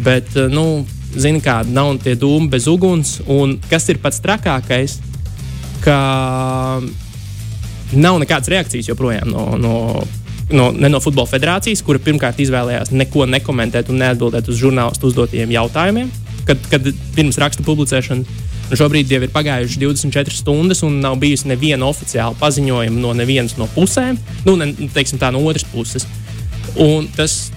Bet, 0.05 0.37
nu, 0.53 0.85
zini, 1.17 1.41
kā 1.41 1.63
nav 1.65 1.95
tie 2.05 2.13
dūmi 2.21 2.53
bez 2.53 2.69
uguns, 2.69 3.23
un 3.25 3.57
kas 3.73 3.89
ir 3.89 4.05
pats 4.05 4.21
trakākais, 4.21 4.99
ka 5.81 5.97
nav 7.93 8.19
nekādas 8.23 8.51
reakcijas 8.53 8.89
joprojām 8.89 9.29
no, 9.31 9.45
no, 9.61 9.75
no, 10.51 10.71
ne 10.73 10.91
no 10.93 11.01
Futbola 11.05 11.29
federācijas, 11.31 11.83
kura 11.85 12.03
pirmkārt 12.03 12.41
izvēlējās 12.45 12.93
neko 12.95 13.29
nekomentēt 13.31 13.93
un 13.93 14.01
neatbildēt 14.03 14.49
uz 14.51 14.61
žurnālistu 14.61 15.11
uzdotajiem 15.11 15.55
jautājumiem, 15.55 16.11
kad, 16.49 16.61
kad 16.73 16.91
pirms 17.17 17.41
raksta 17.41 17.67
publicēšanas. 17.67 18.43
Un 18.65 18.79
šobrīd 18.81 19.11
jau 19.13 19.21
ir 19.21 19.33
pagājušas 19.33 19.77
24 19.77 20.39
stundas, 20.39 20.81
un 20.87 20.97
nav 21.05 21.19
bijusi 21.21 21.51
neviena 21.51 21.85
oficiāla 21.85 22.33
paziņojuma 22.41 23.03
no 23.03 23.11
nevienas 23.13 23.59
no 23.61 23.69
pusēm, 23.75 24.17
nu, 24.47 24.55
ne, 24.57 24.71
teiksim, 24.95 25.21
tā 25.21 25.29
no 25.35 25.43
otras 25.45 25.67
puses. 25.69 26.07
Un 26.81 27.05
tas 27.13 27.53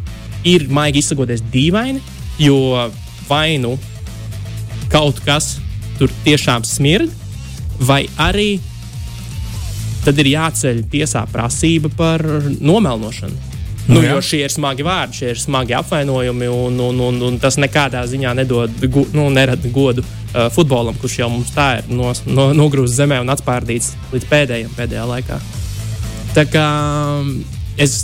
ir 0.47 0.67
maigi 0.67 0.99
izsakoties 0.99 1.45
dīvaini, 1.53 2.03
jo 2.43 2.57
vai 3.29 3.55
nu 3.61 3.77
kaut 4.91 5.23
kas 5.23 5.57
tur 5.97 6.11
tiešām 6.25 6.67
smird, 6.67 7.11
vai 7.79 8.03
arī 8.21 8.57
tad 10.07 10.23
ir 10.23 10.31
jāceļ 10.31 10.81
tiesā 10.91 11.25
prasība 11.31 11.91
par 11.97 12.23
nomelnošanu. 12.63 13.55
Nu, 13.87 14.01
nu, 14.01 14.01
jo 14.03 14.19
šie 14.23 14.41
ir 14.43 14.51
smagi 14.51 14.83
vārdi, 14.83 15.21
šie 15.21 15.29
ir 15.31 15.39
smagi 15.39 15.75
apvainojumi, 15.77 16.47
un, 16.51 16.79
un, 16.83 16.97
un, 17.05 17.19
un 17.29 17.37
tas 17.39 17.55
nekādā 17.59 18.01
ziņā 18.07 18.33
nedod, 18.35 18.73
gu, 18.91 19.05
nu, 19.15 19.29
nerada 19.31 19.71
godu 19.71 20.03
uh, 20.03 20.49
futbolam, 20.51 20.97
kurš 20.99 21.21
jau 21.21 21.29
mums 21.31 21.53
tā 21.55 21.69
ir 21.79 21.87
nos, 21.95 22.25
no, 22.27 22.49
nogrūzts 22.55 22.97
zemē 22.99 23.21
un 23.23 23.31
atspārdīts 23.31 23.93
līdz 24.11 24.27
pēdējiem 24.27 24.73
pēdējā 24.75 25.05
laikā. 25.07 25.39
Tā 26.35 26.43
kā 26.51 26.65
um, 27.21 27.31
es 27.79 28.01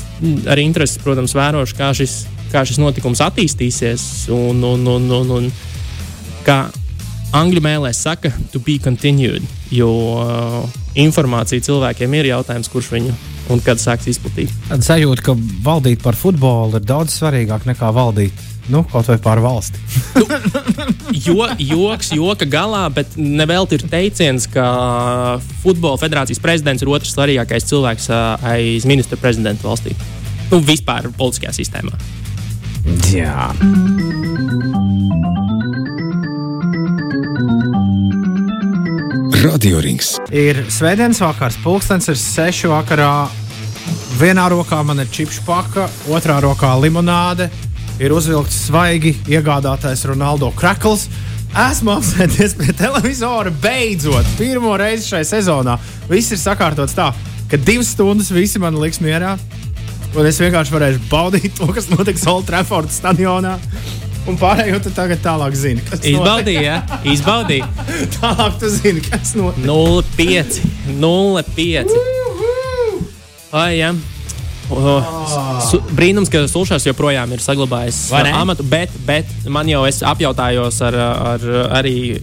arī 0.47 0.63
interesi, 0.69 1.01
protams, 1.03 1.35
vērošu, 1.35 1.75
kā 1.75 1.91
šis, 1.99 2.15
kā 2.53 2.63
šis 2.63 2.79
notikums 2.79 3.23
attīstīsies, 3.27 4.07
un, 4.31 4.63
un, 4.63 4.87
un, 4.87 5.11
un, 5.19 5.35
un 5.41 5.51
kā 6.47 6.61
angļu 7.33 7.63
mēlē 7.63 7.91
saka, 7.97 8.31
to 8.53 8.61
be 8.63 8.77
continued, 8.81 9.45
jo 9.73 9.89
uh, 10.21 10.63
informācija 10.99 11.63
cilvēkiem 11.65 12.17
ir 12.19 12.31
jautājums, 12.33 12.69
kurš 12.71 12.91
viņu 12.93 13.13
un 13.53 13.61
kad 13.63 13.81
sāks 13.81 14.07
izplatīt. 14.11 14.53
Tad 14.69 14.85
sajūta, 14.85 15.25
ka 15.25 15.35
valdīt 15.65 16.03
par 16.03 16.17
futbolu 16.17 16.79
ir 16.79 16.87
daudz 16.87 17.17
svarīgāk 17.17 17.67
nekā 17.69 17.91
valdīt. 17.95 18.49
Nu, 18.71 18.85
kaut 18.87 19.09
vai 19.09 19.17
pār 19.19 19.41
valsti. 19.43 19.81
nu, 20.21 20.85
jo, 21.11 21.49
joks, 21.59 22.13
joka 22.15 22.47
galā, 22.47 22.85
bet 22.95 23.17
nevelti 23.19 23.75
ir 23.75 23.83
teiciens, 23.91 24.47
ka 24.47 24.63
Futbola 25.65 25.99
federācijas 25.99 26.39
prezidents 26.43 26.85
ir 26.85 26.93
otrs 26.93 27.11
svarīgākais 27.11 27.67
cilvēks 27.67 28.07
aiz 28.53 28.87
ministra 28.87 29.19
prezidenta 29.19 29.67
valstī. 29.67 29.97
Nu, 30.47 30.61
vispār 30.63 31.11
politiskajā 31.17 31.57
sistēmā. 31.59 31.99
Jā. 33.11 33.51
Radio 39.43 39.81
Rings. 39.83 40.13
Ir 40.31 40.61
svētdienas 40.71 41.19
vakars, 41.19 41.57
pulkstenis 41.59 42.07
ir 42.07 42.15
sešu 42.15 42.69
vakarā. 42.71 43.27
Vienā 44.15 44.45
rokā 44.53 44.77
man 44.87 45.03
ir 45.03 45.09
čipšu 45.11 45.43
paka, 45.43 45.89
otrā 46.07 46.37
rokā 46.43 46.69
limonāde. 46.79 47.49
Ir 47.99 48.15
uzvilkts 48.15 48.61
svaigi 48.69 49.11
iegādātais 49.27 50.05
Ronaldo 50.07 50.47
krakls. 50.55 51.09
Esmu 51.59 51.91
apsēdies 51.97 52.55
pie 52.55 52.71
televizora 52.77 53.51
beidzot, 53.65 54.29
pirmo 54.39 54.77
reizi 54.79 55.09
šajā 55.11 55.27
sezonā. 55.33 55.75
Viss 56.07 56.31
ir 56.31 56.39
sakārtots 56.39 56.95
tā, 56.95 57.09
ka 57.51 57.59
divas 57.59 57.91
stundas 57.97 58.31
visi 58.31 58.63
man 58.63 58.79
liks 58.79 59.03
mierā. 59.03 59.35
Un 60.15 60.29
es 60.29 60.39
vienkārši 60.39 60.77
varēšu 60.77 61.03
baudīt 61.11 61.57
to, 61.59 61.67
kas 61.75 61.91
notiks 61.91 62.23
Old 62.31 62.47
Trafford 62.47 62.95
stadionā. 62.95 63.57
Un 64.29 64.37
pārējo 64.39 64.79
tu 64.85 64.91
tagad 64.95 65.19
tālāk 65.23 65.55
zini, 65.57 65.81
kas 65.83 66.03
Izbaudīja, 66.07 66.61
ja? 66.63 66.99
izbaudīja. 67.11 67.67
tālāk 68.19 68.55
tu 68.61 68.69
zini, 68.71 69.03
kas 69.03 69.33
notiek. 69.35 69.65
0,5. 69.67 70.61
0,5. 71.01 71.95
Ai, 73.53 73.71
jā. 73.81 73.91
O, 74.71 74.93
su, 75.67 75.81
brīnums, 75.91 76.31
ka 76.31 76.45
Sulšās 76.49 76.87
joprojām 76.87 77.33
ir 77.35 77.41
saglabājis 77.43 78.05
Vai 78.13 78.23
ne? 78.29 78.31
amatu, 78.39 78.63
bet, 78.65 78.93
bet 79.05 79.29
man 79.51 79.67
jau 79.69 79.83
es 79.85 79.99
apjautājos 80.07 80.79
ar, 80.87 80.95
ar 81.35 81.43
arī 81.81 82.21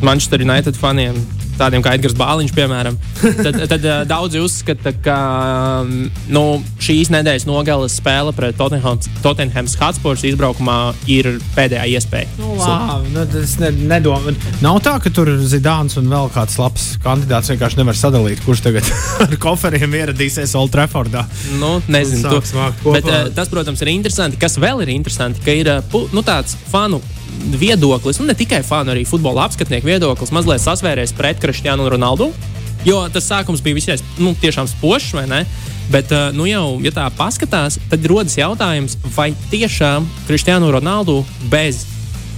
Manchester 0.00 0.46
United 0.46 0.78
faniem. 0.78 1.18
Tādiem 1.58 1.82
kā 1.84 1.94
Edgars 1.96 2.14
Bāliņš, 2.18 2.52
piemēram. 2.56 2.96
Tad, 3.44 3.56
tad 3.70 3.84
uh, 3.84 4.02
daudzi 4.08 4.40
uzskata, 4.40 4.92
ka 5.04 5.16
um, 5.84 6.08
nu, 6.32 6.42
šīs 6.82 7.10
nedēļas 7.12 7.46
nogales 7.48 7.96
spēle 8.00 8.32
pret 8.36 8.56
Tottenhams 8.58 9.76
Hotspurs 9.80 10.24
izbraukumā 10.28 10.78
ir 11.10 11.28
pēdējā 11.56 11.86
iespēja. 11.96 12.30
Nu, 12.40 12.54
labi, 12.60 13.12
nu, 13.14 13.26
es 13.42 13.56
ne, 13.60 13.70
nedomāju. 13.92 14.36
Nav 14.64 14.80
tā, 14.84 14.96
ka 15.02 15.12
tur 15.14 15.32
Zidāns 15.50 15.98
un 16.00 16.08
vēl 16.12 16.30
kāds 16.34 16.56
labs 16.60 16.88
kandidāts 17.04 17.52
vienkārši 17.52 17.80
nevar 17.80 17.98
sadalīt, 17.98 18.42
kurš 18.46 18.64
tagad 18.68 18.90
ar 19.26 19.36
koferiem 19.40 19.96
ieradīsies 20.00 20.56
Old 20.60 20.72
Traffordā. 20.74 21.26
Nu, 21.60 21.76
nezinu, 21.92 22.40
kopā. 22.40 22.70
bet, 22.96 23.08
uh, 23.08 23.30
tas, 23.36 23.52
protams, 23.52 23.84
ir 23.84 23.92
interesanti. 23.94 24.40
Kas 24.40 24.58
vēl 24.60 24.84
ir 24.86 24.94
interesanti, 24.96 25.44
ka 25.44 25.56
ir 25.56 25.72
pu- 25.92 26.08
nu, 26.14 26.24
tāds 26.26 26.56
fanu 26.72 27.00
viedoklis, 27.60 28.20
un 28.20 28.30
ne 28.30 28.36
tikai 28.36 28.62
fanu, 28.66 28.92
arī 28.94 29.06
futbola 29.08 29.46
apskatnieku 29.48 29.88
viedoklis, 29.88 30.32
mazliet 30.34 30.62
sasvēries 30.62 31.14
pret 31.16 31.40
Kristiānu 31.42 31.88
Ronaldu. 31.90 32.30
Jo 32.86 33.02
tas 33.12 33.26
sākums 33.28 33.60
bija 33.60 33.76
visai 33.76 33.98
nu, 34.18 34.32
spožs, 34.66 35.12
vai 35.12 35.26
ne? 35.28 35.44
Bet, 35.90 36.12
uh, 36.14 36.30
nu 36.32 36.46
jau, 36.46 36.78
ja 36.84 36.92
tā 36.94 37.08
paskatās, 37.18 37.80
tad 37.90 38.04
rodas 38.06 38.36
jautājums, 38.38 38.96
vai 39.16 39.32
tiešām 39.50 40.06
Kristiānu 40.28 40.70
Ronaldu 40.70 41.24
bez 41.50 41.82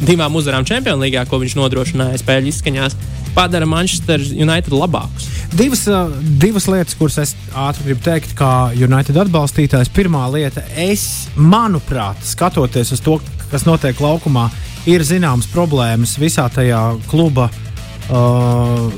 divām 0.00 0.34
uzvarām 0.34 0.64
Champions 0.64 1.02
League, 1.02 1.20
ko 1.28 1.38
viņš 1.38 1.54
nodrošināja 1.58 2.22
spēļu 2.22 2.48
izskaņās, 2.48 2.96
padara 3.36 3.68
Manchester 3.68 4.24
United 4.24 4.72
labākus. 4.72 5.28
Divas, 5.52 5.84
uh, 5.86 6.08
divas 6.40 6.66
lietas, 6.72 6.96
kuras 6.96 7.20
es 7.20 7.34
ātri 7.52 7.90
gribu 7.90 8.02
teikt, 8.08 8.32
kā 8.38 8.72
United 8.72 9.20
atbalstītājs. 9.26 9.92
Pirmā 9.92 10.24
lieta, 10.32 10.64
es, 10.72 11.28
manuprāt, 11.36 12.24
skatoties 12.24 12.94
uz 12.96 13.04
to, 13.04 13.20
kas 13.52 13.68
notiek 13.68 14.00
laukumā, 14.00 14.48
ir 14.90 15.04
zināmas 15.06 15.46
problēmas 15.52 16.16
visā 16.18 16.48
tajā 16.52 16.80
kluba 17.10 17.48
uh, 17.50 18.88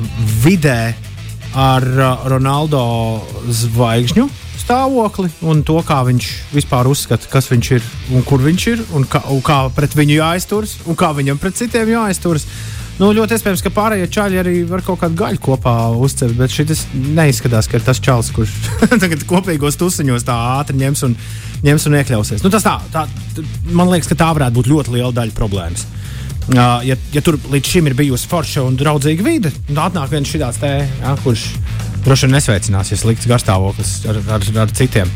vidē 0.44 0.94
ar 1.54 1.84
uh, 1.84 2.24
Ronaldo 2.30 2.84
zvaigžņu 3.48 4.28
stāvokli 4.64 5.28
un 5.44 5.60
to, 5.66 5.76
kā 5.84 6.00
viņš 6.08 6.28
vispār 6.54 6.88
uzskata, 6.88 7.28
kas 7.28 7.50
viņš 7.52 7.70
ir 7.76 7.88
un 8.16 8.24
kur 8.24 8.40
viņš 8.44 8.66
ir 8.72 8.84
un 8.96 9.04
kā, 9.08 9.20
un 9.32 9.42
kā 9.44 9.58
pret 9.76 9.92
viņu 9.96 10.16
jāizturas 10.22 10.78
un 10.88 10.96
kā 10.96 11.12
viņam 11.16 11.40
pret 11.40 11.58
citiem 11.58 11.92
jāizturas. 11.92 12.46
Nu, 12.94 13.08
ļoti 13.10 13.34
iespējams, 13.34 13.62
ka 13.64 13.72
pārējie 13.74 14.06
čaļi 14.14 14.38
arī 14.38 14.52
var 14.70 14.82
kaut 14.86 15.00
kādu 15.00 15.18
gaļu 15.18 15.40
kopā 15.42 15.72
uzcelt, 15.98 16.36
bet 16.38 16.52
šis 16.54 16.84
neizskatās, 16.94 17.66
ka 17.66 17.80
ir 17.80 17.86
tas 17.86 17.98
čalis, 18.02 18.30
kurš 18.34 18.52
tagad 19.02 19.24
kopīgos 19.26 19.78
tusiņos 19.80 20.26
tā 20.28 20.36
ātri 20.60 20.78
ņems 20.78 21.02
un, 21.08 21.16
ņems 21.66 21.88
un 21.90 21.98
iekļausies. 21.98 22.44
Nu, 22.46 22.52
tas 22.54 22.66
tā, 22.66 22.76
tā, 22.94 23.02
man 23.74 23.90
liekas, 23.90 24.12
ka 24.12 24.18
tā 24.20 24.30
varētu 24.36 24.60
būt 24.60 24.70
ļoti 24.70 24.94
liela 24.94 25.10
daļa 25.16 25.34
problēmas. 25.34 25.88
Uh, 26.44 26.84
ja, 26.84 26.94
ja 27.10 27.22
tur 27.24 27.38
līdz 27.50 27.70
šim 27.72 27.88
ir 27.88 27.96
bijusi 27.98 28.28
forša 28.30 28.62
un 28.68 28.76
draudzīga 28.78 29.24
vide, 29.26 29.50
tad 29.70 29.80
atnāk 29.88 30.12
viens 30.12 30.30
šāds 30.30 30.60
te, 30.60 30.74
ja, 30.84 31.14
kurš 31.24 31.48
droši 32.04 32.28
vien 32.28 32.36
nesveicinās, 32.36 32.92
ja 32.92 32.98
slikts 33.00 33.26
garstāvoklis 33.26 33.94
ar, 34.12 34.20
ar, 34.36 34.44
ar 34.66 34.74
citiem. 34.76 35.10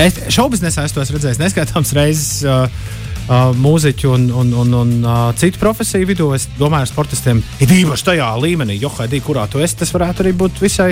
Es 0.00 0.18
šaubiznesā 0.32 0.86
es 0.88 0.96
to 0.96 1.02
esmu 1.04 1.18
redzējis 1.18 1.42
neskaitāmas 1.42 1.94
reizes. 1.94 2.40
Uh, 2.42 2.98
uh, 3.30 3.50
mūziķu 3.56 4.10
un, 4.14 4.26
un, 4.42 4.52
un, 4.62 4.74
un 4.80 4.92
uh, 5.04 5.18
citu 5.38 5.60
profesiju 5.62 6.08
vidū. 6.10 6.28
Es 6.36 6.48
domāju, 6.58 6.86
ar 6.86 6.90
sportistiem 6.90 7.42
ir 7.62 7.74
īpaši 7.80 8.08
tajā 8.10 8.30
līmenī, 8.42 8.78
jo 8.82 8.90
Haidī, 8.96 9.22
kurā 9.24 9.46
tu 9.50 9.62
esi, 9.62 9.78
tas 9.80 9.92
varētu 9.94 10.24
arī 10.24 10.34
būt 10.40 10.60
visai, 10.62 10.90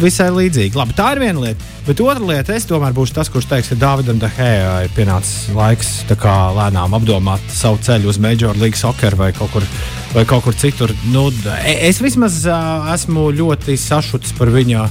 visai 0.00 0.30
līdzīgi. 0.34 0.78
Labi, 0.78 0.96
tā 0.96 1.10
ir 1.14 1.22
viena 1.24 1.46
lieta. 1.46 1.72
Bet 1.88 2.00
otra 2.04 2.24
lieta, 2.24 2.54
es 2.56 2.68
tomēr 2.68 2.94
būšu 2.96 3.18
tas, 3.18 3.30
kurš 3.32 3.48
teiks, 3.50 3.72
ka 3.72 3.80
Dāvidam 3.80 4.20
Dahējā 4.22 4.74
ir 4.86 4.94
pienācis 4.96 5.50
laiks 5.56 5.92
kā, 6.20 6.36
lēnām 6.56 6.96
apdomāt 6.96 7.42
savu 7.52 7.80
ceļu 7.84 8.12
uz 8.12 8.20
Major 8.22 8.56
League 8.60 8.78
Soccer 8.80 9.18
vai 9.18 9.32
kaut 9.36 9.52
kur, 9.52 9.66
vai 10.14 10.24
kaut 10.28 10.46
kur 10.46 10.56
citur. 10.56 10.94
Nu, 11.12 11.26
e, 11.58 11.74
es 11.90 12.00
vismaz 12.04 12.44
uh, 12.48 12.88
esmu 12.94 13.28
ļoti 13.36 13.76
sašutis 13.80 14.32
par 14.38 14.52
viņa, 14.54 14.86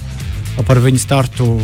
par 0.68 0.84
viņa 0.84 1.02
startu 1.02 1.56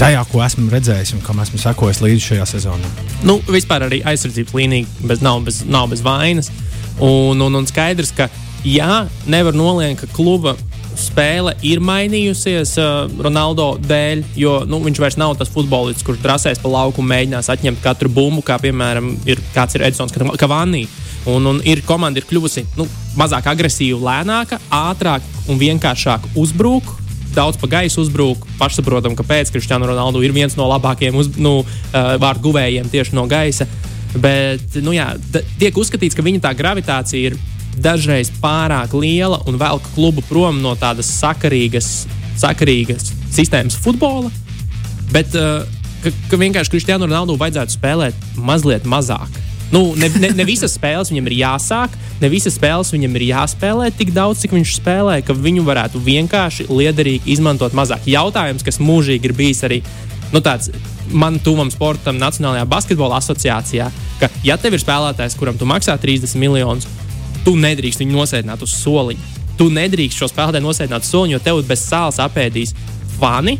tajā, 0.00 0.22
ko 0.30 0.42
esmu 0.44 0.68
redzējis 0.72 1.14
un 1.16 1.22
kam 1.24 1.40
esmu 1.42 1.60
sekojis 1.60 2.02
līdzi 2.04 2.24
šajā 2.30 2.46
sezonā. 2.52 2.92
Nu, 3.26 3.38
vispār 3.48 3.86
arī 3.86 4.02
aizsardzības 4.06 4.56
līnija 4.56 5.08
bez, 5.08 5.22
nav, 5.24 5.42
bez, 5.46 5.62
nav 5.68 5.88
bez 5.92 6.02
vainas. 6.04 6.50
Un, 7.00 7.40
un, 7.40 7.60
un 7.60 7.68
skaidrs, 7.68 8.12
ka 8.16 8.28
jā, 8.64 9.06
nevar 9.30 9.56
noliekt, 9.56 10.04
ka 10.04 10.16
kluba 10.16 10.56
spēle 10.96 11.52
ir 11.66 11.82
mainījusies 11.84 12.72
uh, 12.80 13.06
Ronaldo 13.20 13.74
dēļ, 13.84 14.22
jo 14.40 14.58
nu, 14.68 14.80
viņš 14.84 15.00
vairs 15.02 15.18
nav 15.20 15.34
tas 15.40 15.50
futbolists, 15.52 16.04
kurš 16.06 16.22
drasēs 16.24 16.62
pa 16.62 16.72
lauku 16.72 17.02
un 17.04 17.10
mēģinās 17.10 17.50
atņemt 17.52 17.82
katru 17.84 18.12
bumbu, 18.12 18.44
kā 18.44 18.56
piemēram 18.62 19.12
ir, 19.28 19.42
ir 19.42 19.86
Edsons 19.88 20.16
Kavani. 20.40 20.86
Un, 21.26 21.48
un 21.50 21.58
ir 21.66 21.82
komanda 21.84 22.20
ir 22.20 22.28
kļuvusi 22.28 22.62
nu, 22.78 22.86
mazāk 23.18 23.48
agresīva, 23.50 23.98
lēnāka, 24.08 24.60
ātrāk 24.72 25.24
un 25.50 25.58
vienkāršāk 25.60 26.30
uzbruk 26.38 26.94
daudz 27.36 27.58
pa 27.60 27.68
gaisu 27.78 28.02
uzbrūk. 28.04 28.46
Pašsaprotam, 28.60 29.16
ka 29.18 29.26
pēc 29.26 29.52
Kristiāna 29.54 29.88
Ronaldu 29.90 30.22
ir 30.24 30.34
viens 30.36 30.56
no 30.58 30.68
labākajiem 30.70 31.18
uz, 31.20 31.30
nu, 31.40 31.60
uh, 31.62 32.14
vārdu 32.22 32.48
guvējiem 32.48 32.88
tieši 32.92 33.16
no 33.16 33.26
gaisa. 33.30 33.68
Bet 34.16 34.78
nu, 34.80 34.94
jā, 34.96 35.10
tiek 35.60 35.76
uzskatīts, 35.76 36.16
ka 36.16 36.24
viņa 36.24 36.42
tā 36.46 36.54
gravitācija 36.56 37.32
ir 37.32 37.38
dažreiz 37.76 38.30
pārāk 38.40 38.94
liela 38.96 39.42
un 39.48 39.58
velk 39.60 39.84
klubu 39.94 40.24
prom 40.24 40.62
no 40.64 40.72
tādas 40.80 41.10
sakarīgas, 41.18 42.06
sakarīgas 42.40 43.12
sistēmas 43.36 43.76
futbola. 43.84 44.32
Bet 45.12 45.36
uh, 45.36 45.66
ka, 46.04 46.12
ka 46.30 46.40
vienkārši 46.40 46.72
Kristiānu 46.72 47.08
Ronaldu 47.08 47.36
vajadzētu 47.40 47.76
spēlēt 47.76 48.32
mazliet 48.36 48.88
mazāk. 48.88 49.42
Nu, 49.72 49.94
ne, 49.98 50.08
ne, 50.22 50.30
ne 50.36 50.44
visas 50.46 50.76
spēles 50.78 51.10
viņam 51.10 51.26
ir 51.26 51.38
jāsāk, 51.40 51.94
ne 52.20 52.28
visas 52.30 52.54
spēles 52.54 52.92
viņam 52.94 53.16
ir 53.18 53.24
jāspēlē 53.32 53.88
tik 53.98 54.12
daudz, 54.14 54.44
cik 54.44 54.54
viņš 54.54 54.76
spēlē, 54.78 55.16
ka 55.26 55.34
viņu 55.34 55.64
varētu 55.66 56.02
vienkārši 56.06 56.68
liederīgi 56.70 57.34
izmantot 57.34 57.74
mazāk. 57.74 58.06
Jautājums, 58.06 58.62
kas 58.66 58.78
mūžīgi 58.78 59.26
ir 59.26 59.34
bijis 59.36 59.64
arī 59.66 59.80
nu, 60.32 60.42
tāds 60.42 60.70
man 61.12 61.38
tuvam 61.42 61.70
sportam, 61.70 62.18
Nacionālajā 62.18 62.66
basketbola 62.70 63.18
asociācijā, 63.20 63.88
ka, 64.20 64.30
ja 64.46 64.56
tev 64.58 64.76
ir 64.76 64.82
spēlētājs, 64.82 65.36
kuram 65.38 65.58
tu 65.58 65.68
maksā 65.68 65.96
30 66.02 66.38
miljonus, 66.40 66.86
tu 67.46 67.54
nedrīkst 67.58 68.02
viņu 68.02 68.16
nosēdināt 68.16 68.62
uz 68.62 68.74
soliņa. 68.80 69.34
Tu 69.56 69.68
nedrīkst 69.72 70.20
šo 70.20 70.28
spēlētāju 70.30 70.66
nosēdināt 70.66 71.06
uz 71.06 71.12
soliņa, 71.14 71.36
jo 71.36 71.42
tev 71.44 71.62
bez 71.68 71.84
sāls 71.86 72.18
apēdīs 72.22 72.74
fani, 73.20 73.56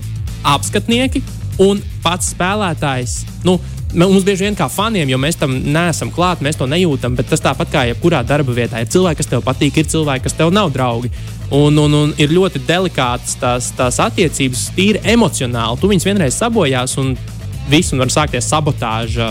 apskatnieki 0.47 1.23
un 1.63 1.81
pats 2.05 2.35
spēlētājs. 2.35 3.21
Nu, 3.47 3.57
Mums 3.97 4.27
bieži 4.29 4.45
vien 4.45 4.57
kā 4.57 4.67
faniem, 4.69 5.09
jo 5.09 5.17
mēs 5.17 5.39
tam 5.41 5.55
neesam 5.73 6.11
klāt, 6.13 6.43
mēs 6.45 6.59
to 6.61 6.67
nejūtam, 6.69 7.15
bet 7.17 7.31
tas 7.33 7.41
tāpat 7.41 7.71
kā 7.73 7.85
jebkurā 7.89 8.21
darba 8.29 8.53
vietā. 8.53 8.83
Ir 8.85 8.91
cilvēki, 8.93 9.23
kas 9.23 9.31
tev 9.31 9.45
patīk, 9.47 9.79
ir 9.81 9.89
cilvēki, 9.89 10.27
kas 10.27 10.37
tev 10.37 10.53
nav 10.53 10.69
draugi. 10.75 11.09
Un, 11.57 11.79
un, 11.81 11.95
un 11.97 12.13
ir 12.21 12.35
ļoti 12.35 12.61
delikātas 12.69 13.39
tās, 13.41 13.71
tās 13.79 14.01
attiecības, 14.05 14.67
tīri 14.77 15.01
emocionāli. 15.15 15.81
Tu 15.81 15.89
viņus 15.89 16.09
vienreiz 16.11 16.37
sabojās, 16.37 16.99
un 17.01 17.15
viss 17.73 17.97
var 17.97 18.13
sākties 18.13 18.51
sabotāža, 18.53 19.31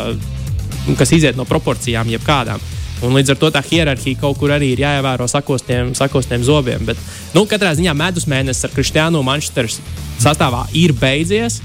kas 0.97 1.13
iziet 1.13 1.37
no 1.37 1.45
proporcijām, 1.45 2.09
jebkādām. 2.15 2.63
Un 3.05 3.13
līdz 3.13 3.35
ar 3.35 3.39
to 3.43 3.51
tā 3.53 3.61
hierarhija 3.69 4.17
kaut 4.17 4.39
kur 4.41 4.55
arī 4.55 4.71
ir 4.73 4.81
jāievēro 4.81 5.27
sakostiem, 5.29 5.93
sakostiem 5.93 6.41
zobiem. 6.47 6.89
Bet, 6.89 6.97
nu, 7.35 7.45
katrā 7.45 7.75
ziņā 7.77 7.93
medus 7.93 8.25
mēnesis 8.31 8.65
ar 8.65 8.73
Kristiānu 8.73 9.21
Manchesteras 9.27 9.77
sastāvā 10.17 10.65
ir 10.73 10.95
beidzies. 10.97 11.61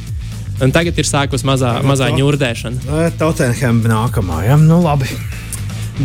Un 0.61 0.73
tagad 0.75 0.99
ir 1.01 1.09
sākus 1.09 1.45
mazā, 1.47 1.79
mazā 1.87 2.11
ņurdēšana. 2.13 3.09
Tottenham 3.21 3.81
nākamā, 3.87 4.43
ja? 4.45 4.59
Nu, 4.61 4.83
labi. 4.85 5.09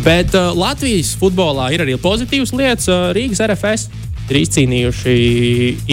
Bet 0.04 0.34
uh, 0.36 0.52
Latvijas 0.56 1.14
futbolā 1.16 1.70
ir 1.72 1.84
arī 1.84 1.96
pozitīvas 2.00 2.52
lietas. 2.56 2.88
Uh, 2.88 3.10
Rīgas 3.16 3.40
RFS 3.44 3.86
ir 4.26 4.38
izcīnījuši, 4.40 5.14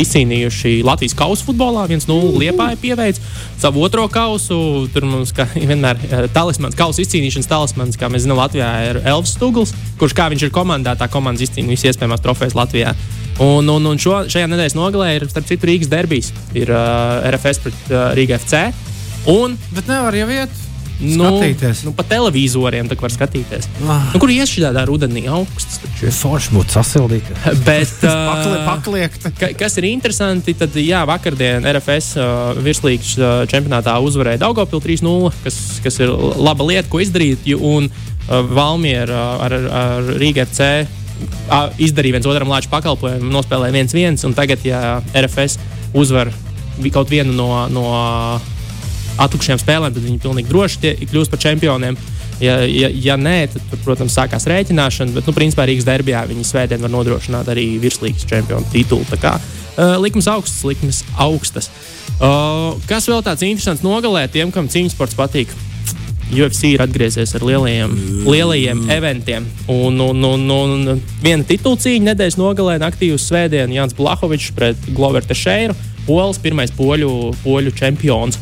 izcīnījuši 0.03 0.73
Latvijas 0.85 1.15
kausa 1.17 1.45
futbolā. 1.47 1.85
1-0 1.91 2.33
Liepāja 2.41 2.79
pieveic 2.81 3.19
savu 3.61 3.83
otro 3.85 4.07
kausu. 4.11 4.57
Tur 4.95 5.07
mums 5.07 5.35
kā, 5.35 5.47
vienmēr 5.71 5.99
ir 6.07 6.29
talismans, 6.35 6.77
kausa 6.79 7.03
izcīnīšanas 7.05 7.51
talismans, 7.51 7.99
kā 7.99 8.11
mēs 8.11 8.25
zinām, 8.25 8.41
Latvijā 8.41 8.71
ir 8.89 9.01
Elvis 9.03 9.35
Stūgls, 9.37 9.75
kurš 10.01 10.15
kā 10.17 10.27
viņš 10.33 10.47
ir 10.47 10.55
komandā, 10.55 10.97
tā 10.99 11.07
komandas 11.11 11.47
izcīnīja 11.47 11.75
visas 11.75 11.93
iespējamās 11.93 12.23
trofejas 12.23 12.57
Latvijā. 12.57 12.95
Un, 13.41 13.69
un, 13.69 13.85
un 13.89 14.01
šo, 14.01 14.23
šajā 14.29 14.49
nedēļas 14.51 14.75
nogalē 14.77 15.13
ir 15.17 15.29
starp 15.31 15.47
citu 15.49 15.69
Rīgas 15.69 15.89
derbijas. 15.89 16.33
Ir 16.57 16.69
uh, 16.73 17.23
RFS 17.33 17.63
pret 17.63 17.87
uh, 17.89 18.11
Rīga 18.17 18.37
FC. 18.41 18.67
Un, 19.31 19.57
Bet 19.73 19.89
nevar 19.89 20.15
jau 20.17 20.29
iet. 20.29 20.61
Nu, 21.03 21.25
Skatīties. 21.25 21.81
nu, 21.83 21.91
pa 21.97 22.05
televizoriem 22.07 22.87
tā 22.87 22.95
var 22.99 23.11
skatīties. 23.11 23.65
Ah. 23.81 24.11
Nu, 24.13 24.21
kur 24.21 24.31
ies 24.31 24.51
šādā 24.51 24.85
rudenī 24.87 25.25
augsts? 25.27 25.81
taču. 25.81 26.11
Forši 26.15 26.53
būtu 26.53 26.75
sasildīti. 26.77 27.35
Bet, 27.67 27.91
uh, 28.05 28.63
pakliekt. 28.67 29.27
ka, 29.39 29.51
kas 29.57 29.77
ir 29.81 29.89
interesanti, 29.89 30.55
tad 30.57 30.77
jā, 30.79 31.01
vakardien 31.09 31.65
RFS 31.73 32.13
uh, 32.21 32.53
virslīgas 32.63 33.15
uh, 33.17 33.43
čempionātā 33.51 33.97
uzvarēja 34.05 34.43
Daugopilu 34.45 34.83
3-0, 34.85 35.33
kas, 35.43 35.59
kas 35.83 35.99
ir 35.99 36.13
laba 36.13 36.69
lieta, 36.69 36.87
ko 36.91 37.01
izdarīt. 37.03 37.49
Un 37.57 37.89
uh, 37.89 38.41
Valmiera 38.53 39.17
uh, 39.33 39.47
ar, 39.49 39.57
ar 39.83 40.13
Rīga 40.21 40.45
FC 40.47 41.02
izdarīja 41.81 42.17
viens 42.17 42.29
otram 42.29 42.51
lāču 42.51 42.71
pakalpojumu, 42.71 43.31
nospēlēja 43.33 43.75
viens 43.75 43.95
viens, 43.95 44.25
tagad, 44.35 44.63
ja 44.67 45.01
RFS 45.13 45.59
uzvar 45.93 46.31
kaut 46.93 47.11
vienu 47.13 47.35
no, 47.37 47.49
no 47.69 47.85
atlikušajām 49.21 49.61
spēlēm, 49.61 49.93
tad 49.93 50.03
viņi 50.03 50.21
pilnīgi 50.23 50.49
droši 50.49 50.93
kļūst 51.09 51.33
par 51.33 51.41
čempioniem. 51.43 51.97
Ja, 52.41 52.57
ja, 52.65 52.89
ja 52.89 53.15
nē, 53.19 53.35
tad, 53.53 53.61
tur, 53.69 53.79
protams, 53.85 54.15
sākās 54.17 54.47
rēķināšana, 54.49 55.13
bet, 55.15 55.27
nu, 55.29 55.35
principā 55.37 55.67
Rīgas 55.69 55.85
derbijā 55.87 56.23
viņi 56.27 56.47
svētdien 56.49 56.81
var 56.83 56.91
nodrošināt 56.91 57.51
arī 57.53 57.67
virslīgas 57.79 58.25
čempionu 58.27 58.65
titulu. 58.73 59.05
Tā 59.11 59.19
kā 59.21 59.35
uh, 59.37 59.93
likmes 60.01 60.27
augstas, 60.31 60.63
likmes 60.67 61.03
augstas. 61.13 61.69
Uh, 62.17 62.73
kas 62.89 63.07
vēl 63.09 63.21
tāds 63.25 63.45
interesants 63.45 63.85
nogalē 63.85 64.25
tiem, 64.33 64.51
kam 64.51 64.67
cīņas 64.71 64.97
sports 64.97 65.17
patīk? 65.19 65.53
UFC 66.33 66.73
ir 66.73 66.81
atgriezies 66.83 67.33
ar 67.37 67.45
lielajiem, 67.47 67.93
lielajiem 68.27 68.83
eventiem. 68.93 69.45
Un, 69.71 69.99
un, 70.03 70.23
un, 70.27 70.45
un 70.51 71.01
viena 71.23 71.45
titula 71.47 71.79
cīņa 71.79 72.11
nedēļas 72.11 72.39
nogalē, 72.41 72.77
naktī 72.81 73.11
uz 73.15 73.25
svētdienu 73.29 73.77
Jānis 73.77 73.95
Blahovičs 73.97 74.51
pret 74.57 74.89
Gloveru 74.95 75.29
Tešēru, 75.29 75.75
Pols, 76.07 76.39
pirmais 76.43 76.73
poļu, 76.75 77.11
poļu 77.45 77.71
čempions. 77.79 78.39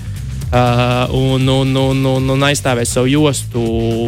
Uh, 0.52 1.08
un, 1.16 1.46
un, 1.48 1.70
un, 1.80 2.00
un, 2.10 2.26
un 2.34 2.42
aizstāvēs 2.44 2.90
savu 2.98 3.08
jostu 3.08 3.62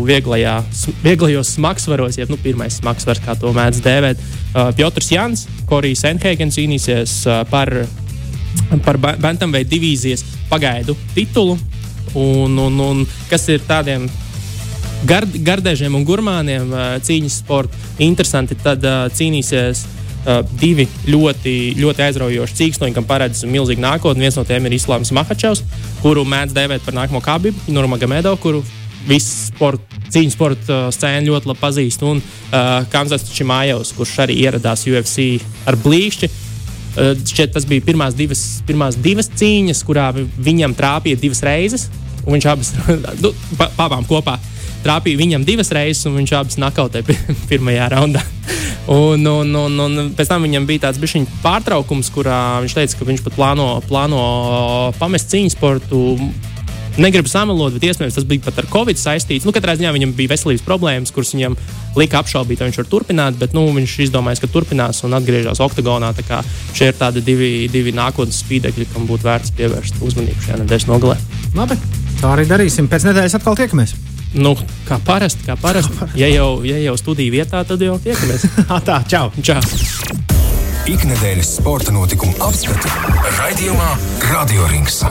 vieglajā, 0.03 0.57
vieglajos 1.05 1.53
smagsvaros, 1.55 2.17
jeb 2.19 2.33
nu, 2.33 2.35
pirmais 2.43 2.81
smagsvars, 2.81 3.21
kā 3.23 3.37
to 3.39 3.53
mēdz 3.55 3.79
dēvēt. 3.85 4.19
Uh, 4.51 4.73
Piotrs 4.75 5.07
Jans, 5.13 5.45
Korijs 5.69 6.03
Enhēgens 6.09 6.57
cīnīsies 6.59 7.13
uh, 7.29 7.45
par, 7.47 7.71
par 8.83 8.99
ba- 8.99 9.15
Bantamveida 9.23 9.71
divīzijas 9.71 10.25
pagaidu 10.51 10.97
titulu. 11.15 11.55
Un, 12.19 12.57
un, 12.61 12.79
un 12.79 13.01
kas 13.29 13.47
ir 13.49 13.63
tādiem 13.67 14.05
gard, 15.07 15.33
gardēžiem 15.47 15.95
un 15.97 16.05
gurmāniem 16.07 16.73
cīņas 17.03 17.39
sporta 17.43 17.79
interesanti, 18.03 18.57
tad 18.59 18.85
cīnīsies 19.17 19.83
uh, 19.87 20.41
divi 20.59 20.85
ļoti, 21.09 21.55
ļoti 21.79 22.05
aizraujoši 22.07 22.59
cīkstoņi, 22.59 22.95
kam 22.95 23.07
paredz 23.09 23.43
milzīgu 23.49 23.83
nākotni. 23.83 24.25
Viens 24.27 24.37
no 24.39 24.45
tiem 24.47 24.69
ir 24.69 24.77
Islāms 24.77 25.13
Mahačevs, 25.15 25.63
kuru 26.03 26.25
mēdz 26.27 26.55
dēvēt 26.55 26.85
par 26.85 26.97
nākamo 26.99 27.23
kabibu, 27.23 27.73
Nurmagomedov, 27.73 28.39
kuru 28.43 28.63
visu 29.07 29.49
sport, 29.49 29.83
cīņas 30.13 30.37
sporta 30.37 30.79
scēnu 30.95 31.33
ļoti 31.33 31.51
labi 31.51 31.63
pazīst, 31.65 32.05
un 32.07 32.21
uh, 32.21 32.85
Kanzas 32.93 33.27
Čimājevs, 33.33 33.95
kurš 33.97 34.15
arī 34.27 34.39
ieradās 34.45 34.85
UFC 34.87 35.43
ar 35.67 35.79
blīšķi. 35.83 36.29
Uh, 36.29 36.42
šķiet, 36.95 37.53
tas 37.55 37.65
bija 37.69 37.81
pirmās 37.85 38.15
divas, 38.17 38.41
pirmās 38.67 38.97
divas 39.01 39.29
cīņas, 39.39 39.83
kurā 39.87 40.11
vi- 40.15 40.27
viņam 40.51 40.75
trāpīja 40.77 41.19
divas 41.19 41.41
reizes, 41.45 41.87
viņš 42.25 42.49
abas 42.51 42.73
nu, 43.23 43.33
pa, 43.57 43.69
pabām 43.77 44.05
kopā. 44.09 44.37
trāpīja 44.83 45.17
viņam 45.17 45.45
divas 45.47 45.71
reizes, 45.71 46.05
un 46.05 46.17
viņš 46.19 46.31
abas 46.35 46.57
nakautēja 46.59 47.15
pirmajā 47.49 47.89
raundā. 47.93 48.21
Un, 48.91 49.23
un, 49.25 49.55
un, 49.55 49.79
un 49.79 50.09
pēc 50.11 50.27
tam 50.27 50.43
viņam 50.43 50.65
bija 50.67 50.89
tāds 50.89 50.99
pārtraukums, 51.41 52.09
kurā 52.11 52.59
viņš 52.65 52.73
teica, 52.75 52.97
ka 52.99 53.05
viņš 53.07 53.21
pat 53.23 53.37
plāno, 53.37 53.67
plāno 53.87 54.23
pamest 54.99 55.31
cīņu 55.31 55.53
sportu 55.55 56.01
negribu 57.01 57.29
samalot, 57.31 57.73
bet 57.75 57.87
iespējams 57.89 58.17
tas 58.17 58.27
bija 58.29 58.43
pat 58.45 58.61
ar 58.61 58.67
covid 58.71 58.99
saistīts. 58.99 59.47
Nu, 59.47 59.53
katrā 59.55 59.75
ziņā 59.79 59.93
viņam 59.95 60.13
bija 60.17 60.33
veselības 60.33 60.65
problēmas, 60.65 61.13
kuras 61.15 61.33
viņam 61.33 61.57
lika 61.97 62.21
apšaubīt, 62.21 62.61
vai 62.61 62.69
viņš 62.69 62.79
var 62.81 62.89
turpināt. 62.91 63.39
Bet 63.41 63.55
nu, 63.57 63.65
viņš 63.75 63.97
izdomāja, 64.07 64.43
ka 64.43 64.51
turpinās 64.53 65.03
un 65.07 65.17
atgriežas 65.17 65.61
oktagonā. 65.63 66.13
Šie 66.73 66.91
ir 66.91 66.97
tādi 66.99 67.23
divi, 67.25 67.51
divi 67.71 67.93
nākotnes 67.95 68.41
spīdekļi, 68.43 68.89
kam 68.93 69.07
būtu 69.09 69.27
vērts 69.27 69.53
pievērst 69.57 70.01
uzmanību 70.05 70.47
šajā 70.47 70.63
nedēļas 70.63 70.89
nogalē. 70.89 71.19
Labi, 71.57 71.77
tā 72.21 72.33
arī 72.35 72.47
darīsim. 72.49 72.89
Pēc 72.91 73.07
nedēļas 73.09 73.39
atkal 73.39 73.57
tiekamies. 73.59 73.95
Nu, 74.33 74.55
kā 74.87 74.97
parasti, 75.05 75.45
kā 75.45 75.57
parasti. 75.61 75.93
Ja 76.17 76.29
jau, 76.31 76.63
ja 76.65 76.79
jau 76.81 76.95
studiju 76.97 77.35
vietā, 77.35 77.61
tad 77.69 77.81
jau 77.85 77.99
tiekamies. 78.01 78.47
tā, 78.89 79.01
čau! 79.09 79.29
čau. 79.45 79.61
Ikdienas 80.89 81.53
sporta 81.61 81.93
notikumu 81.95 82.35
apskatu 82.43 82.91
raidījumā 83.37 83.93
Radio 84.33 84.67
Rings. 84.67 85.03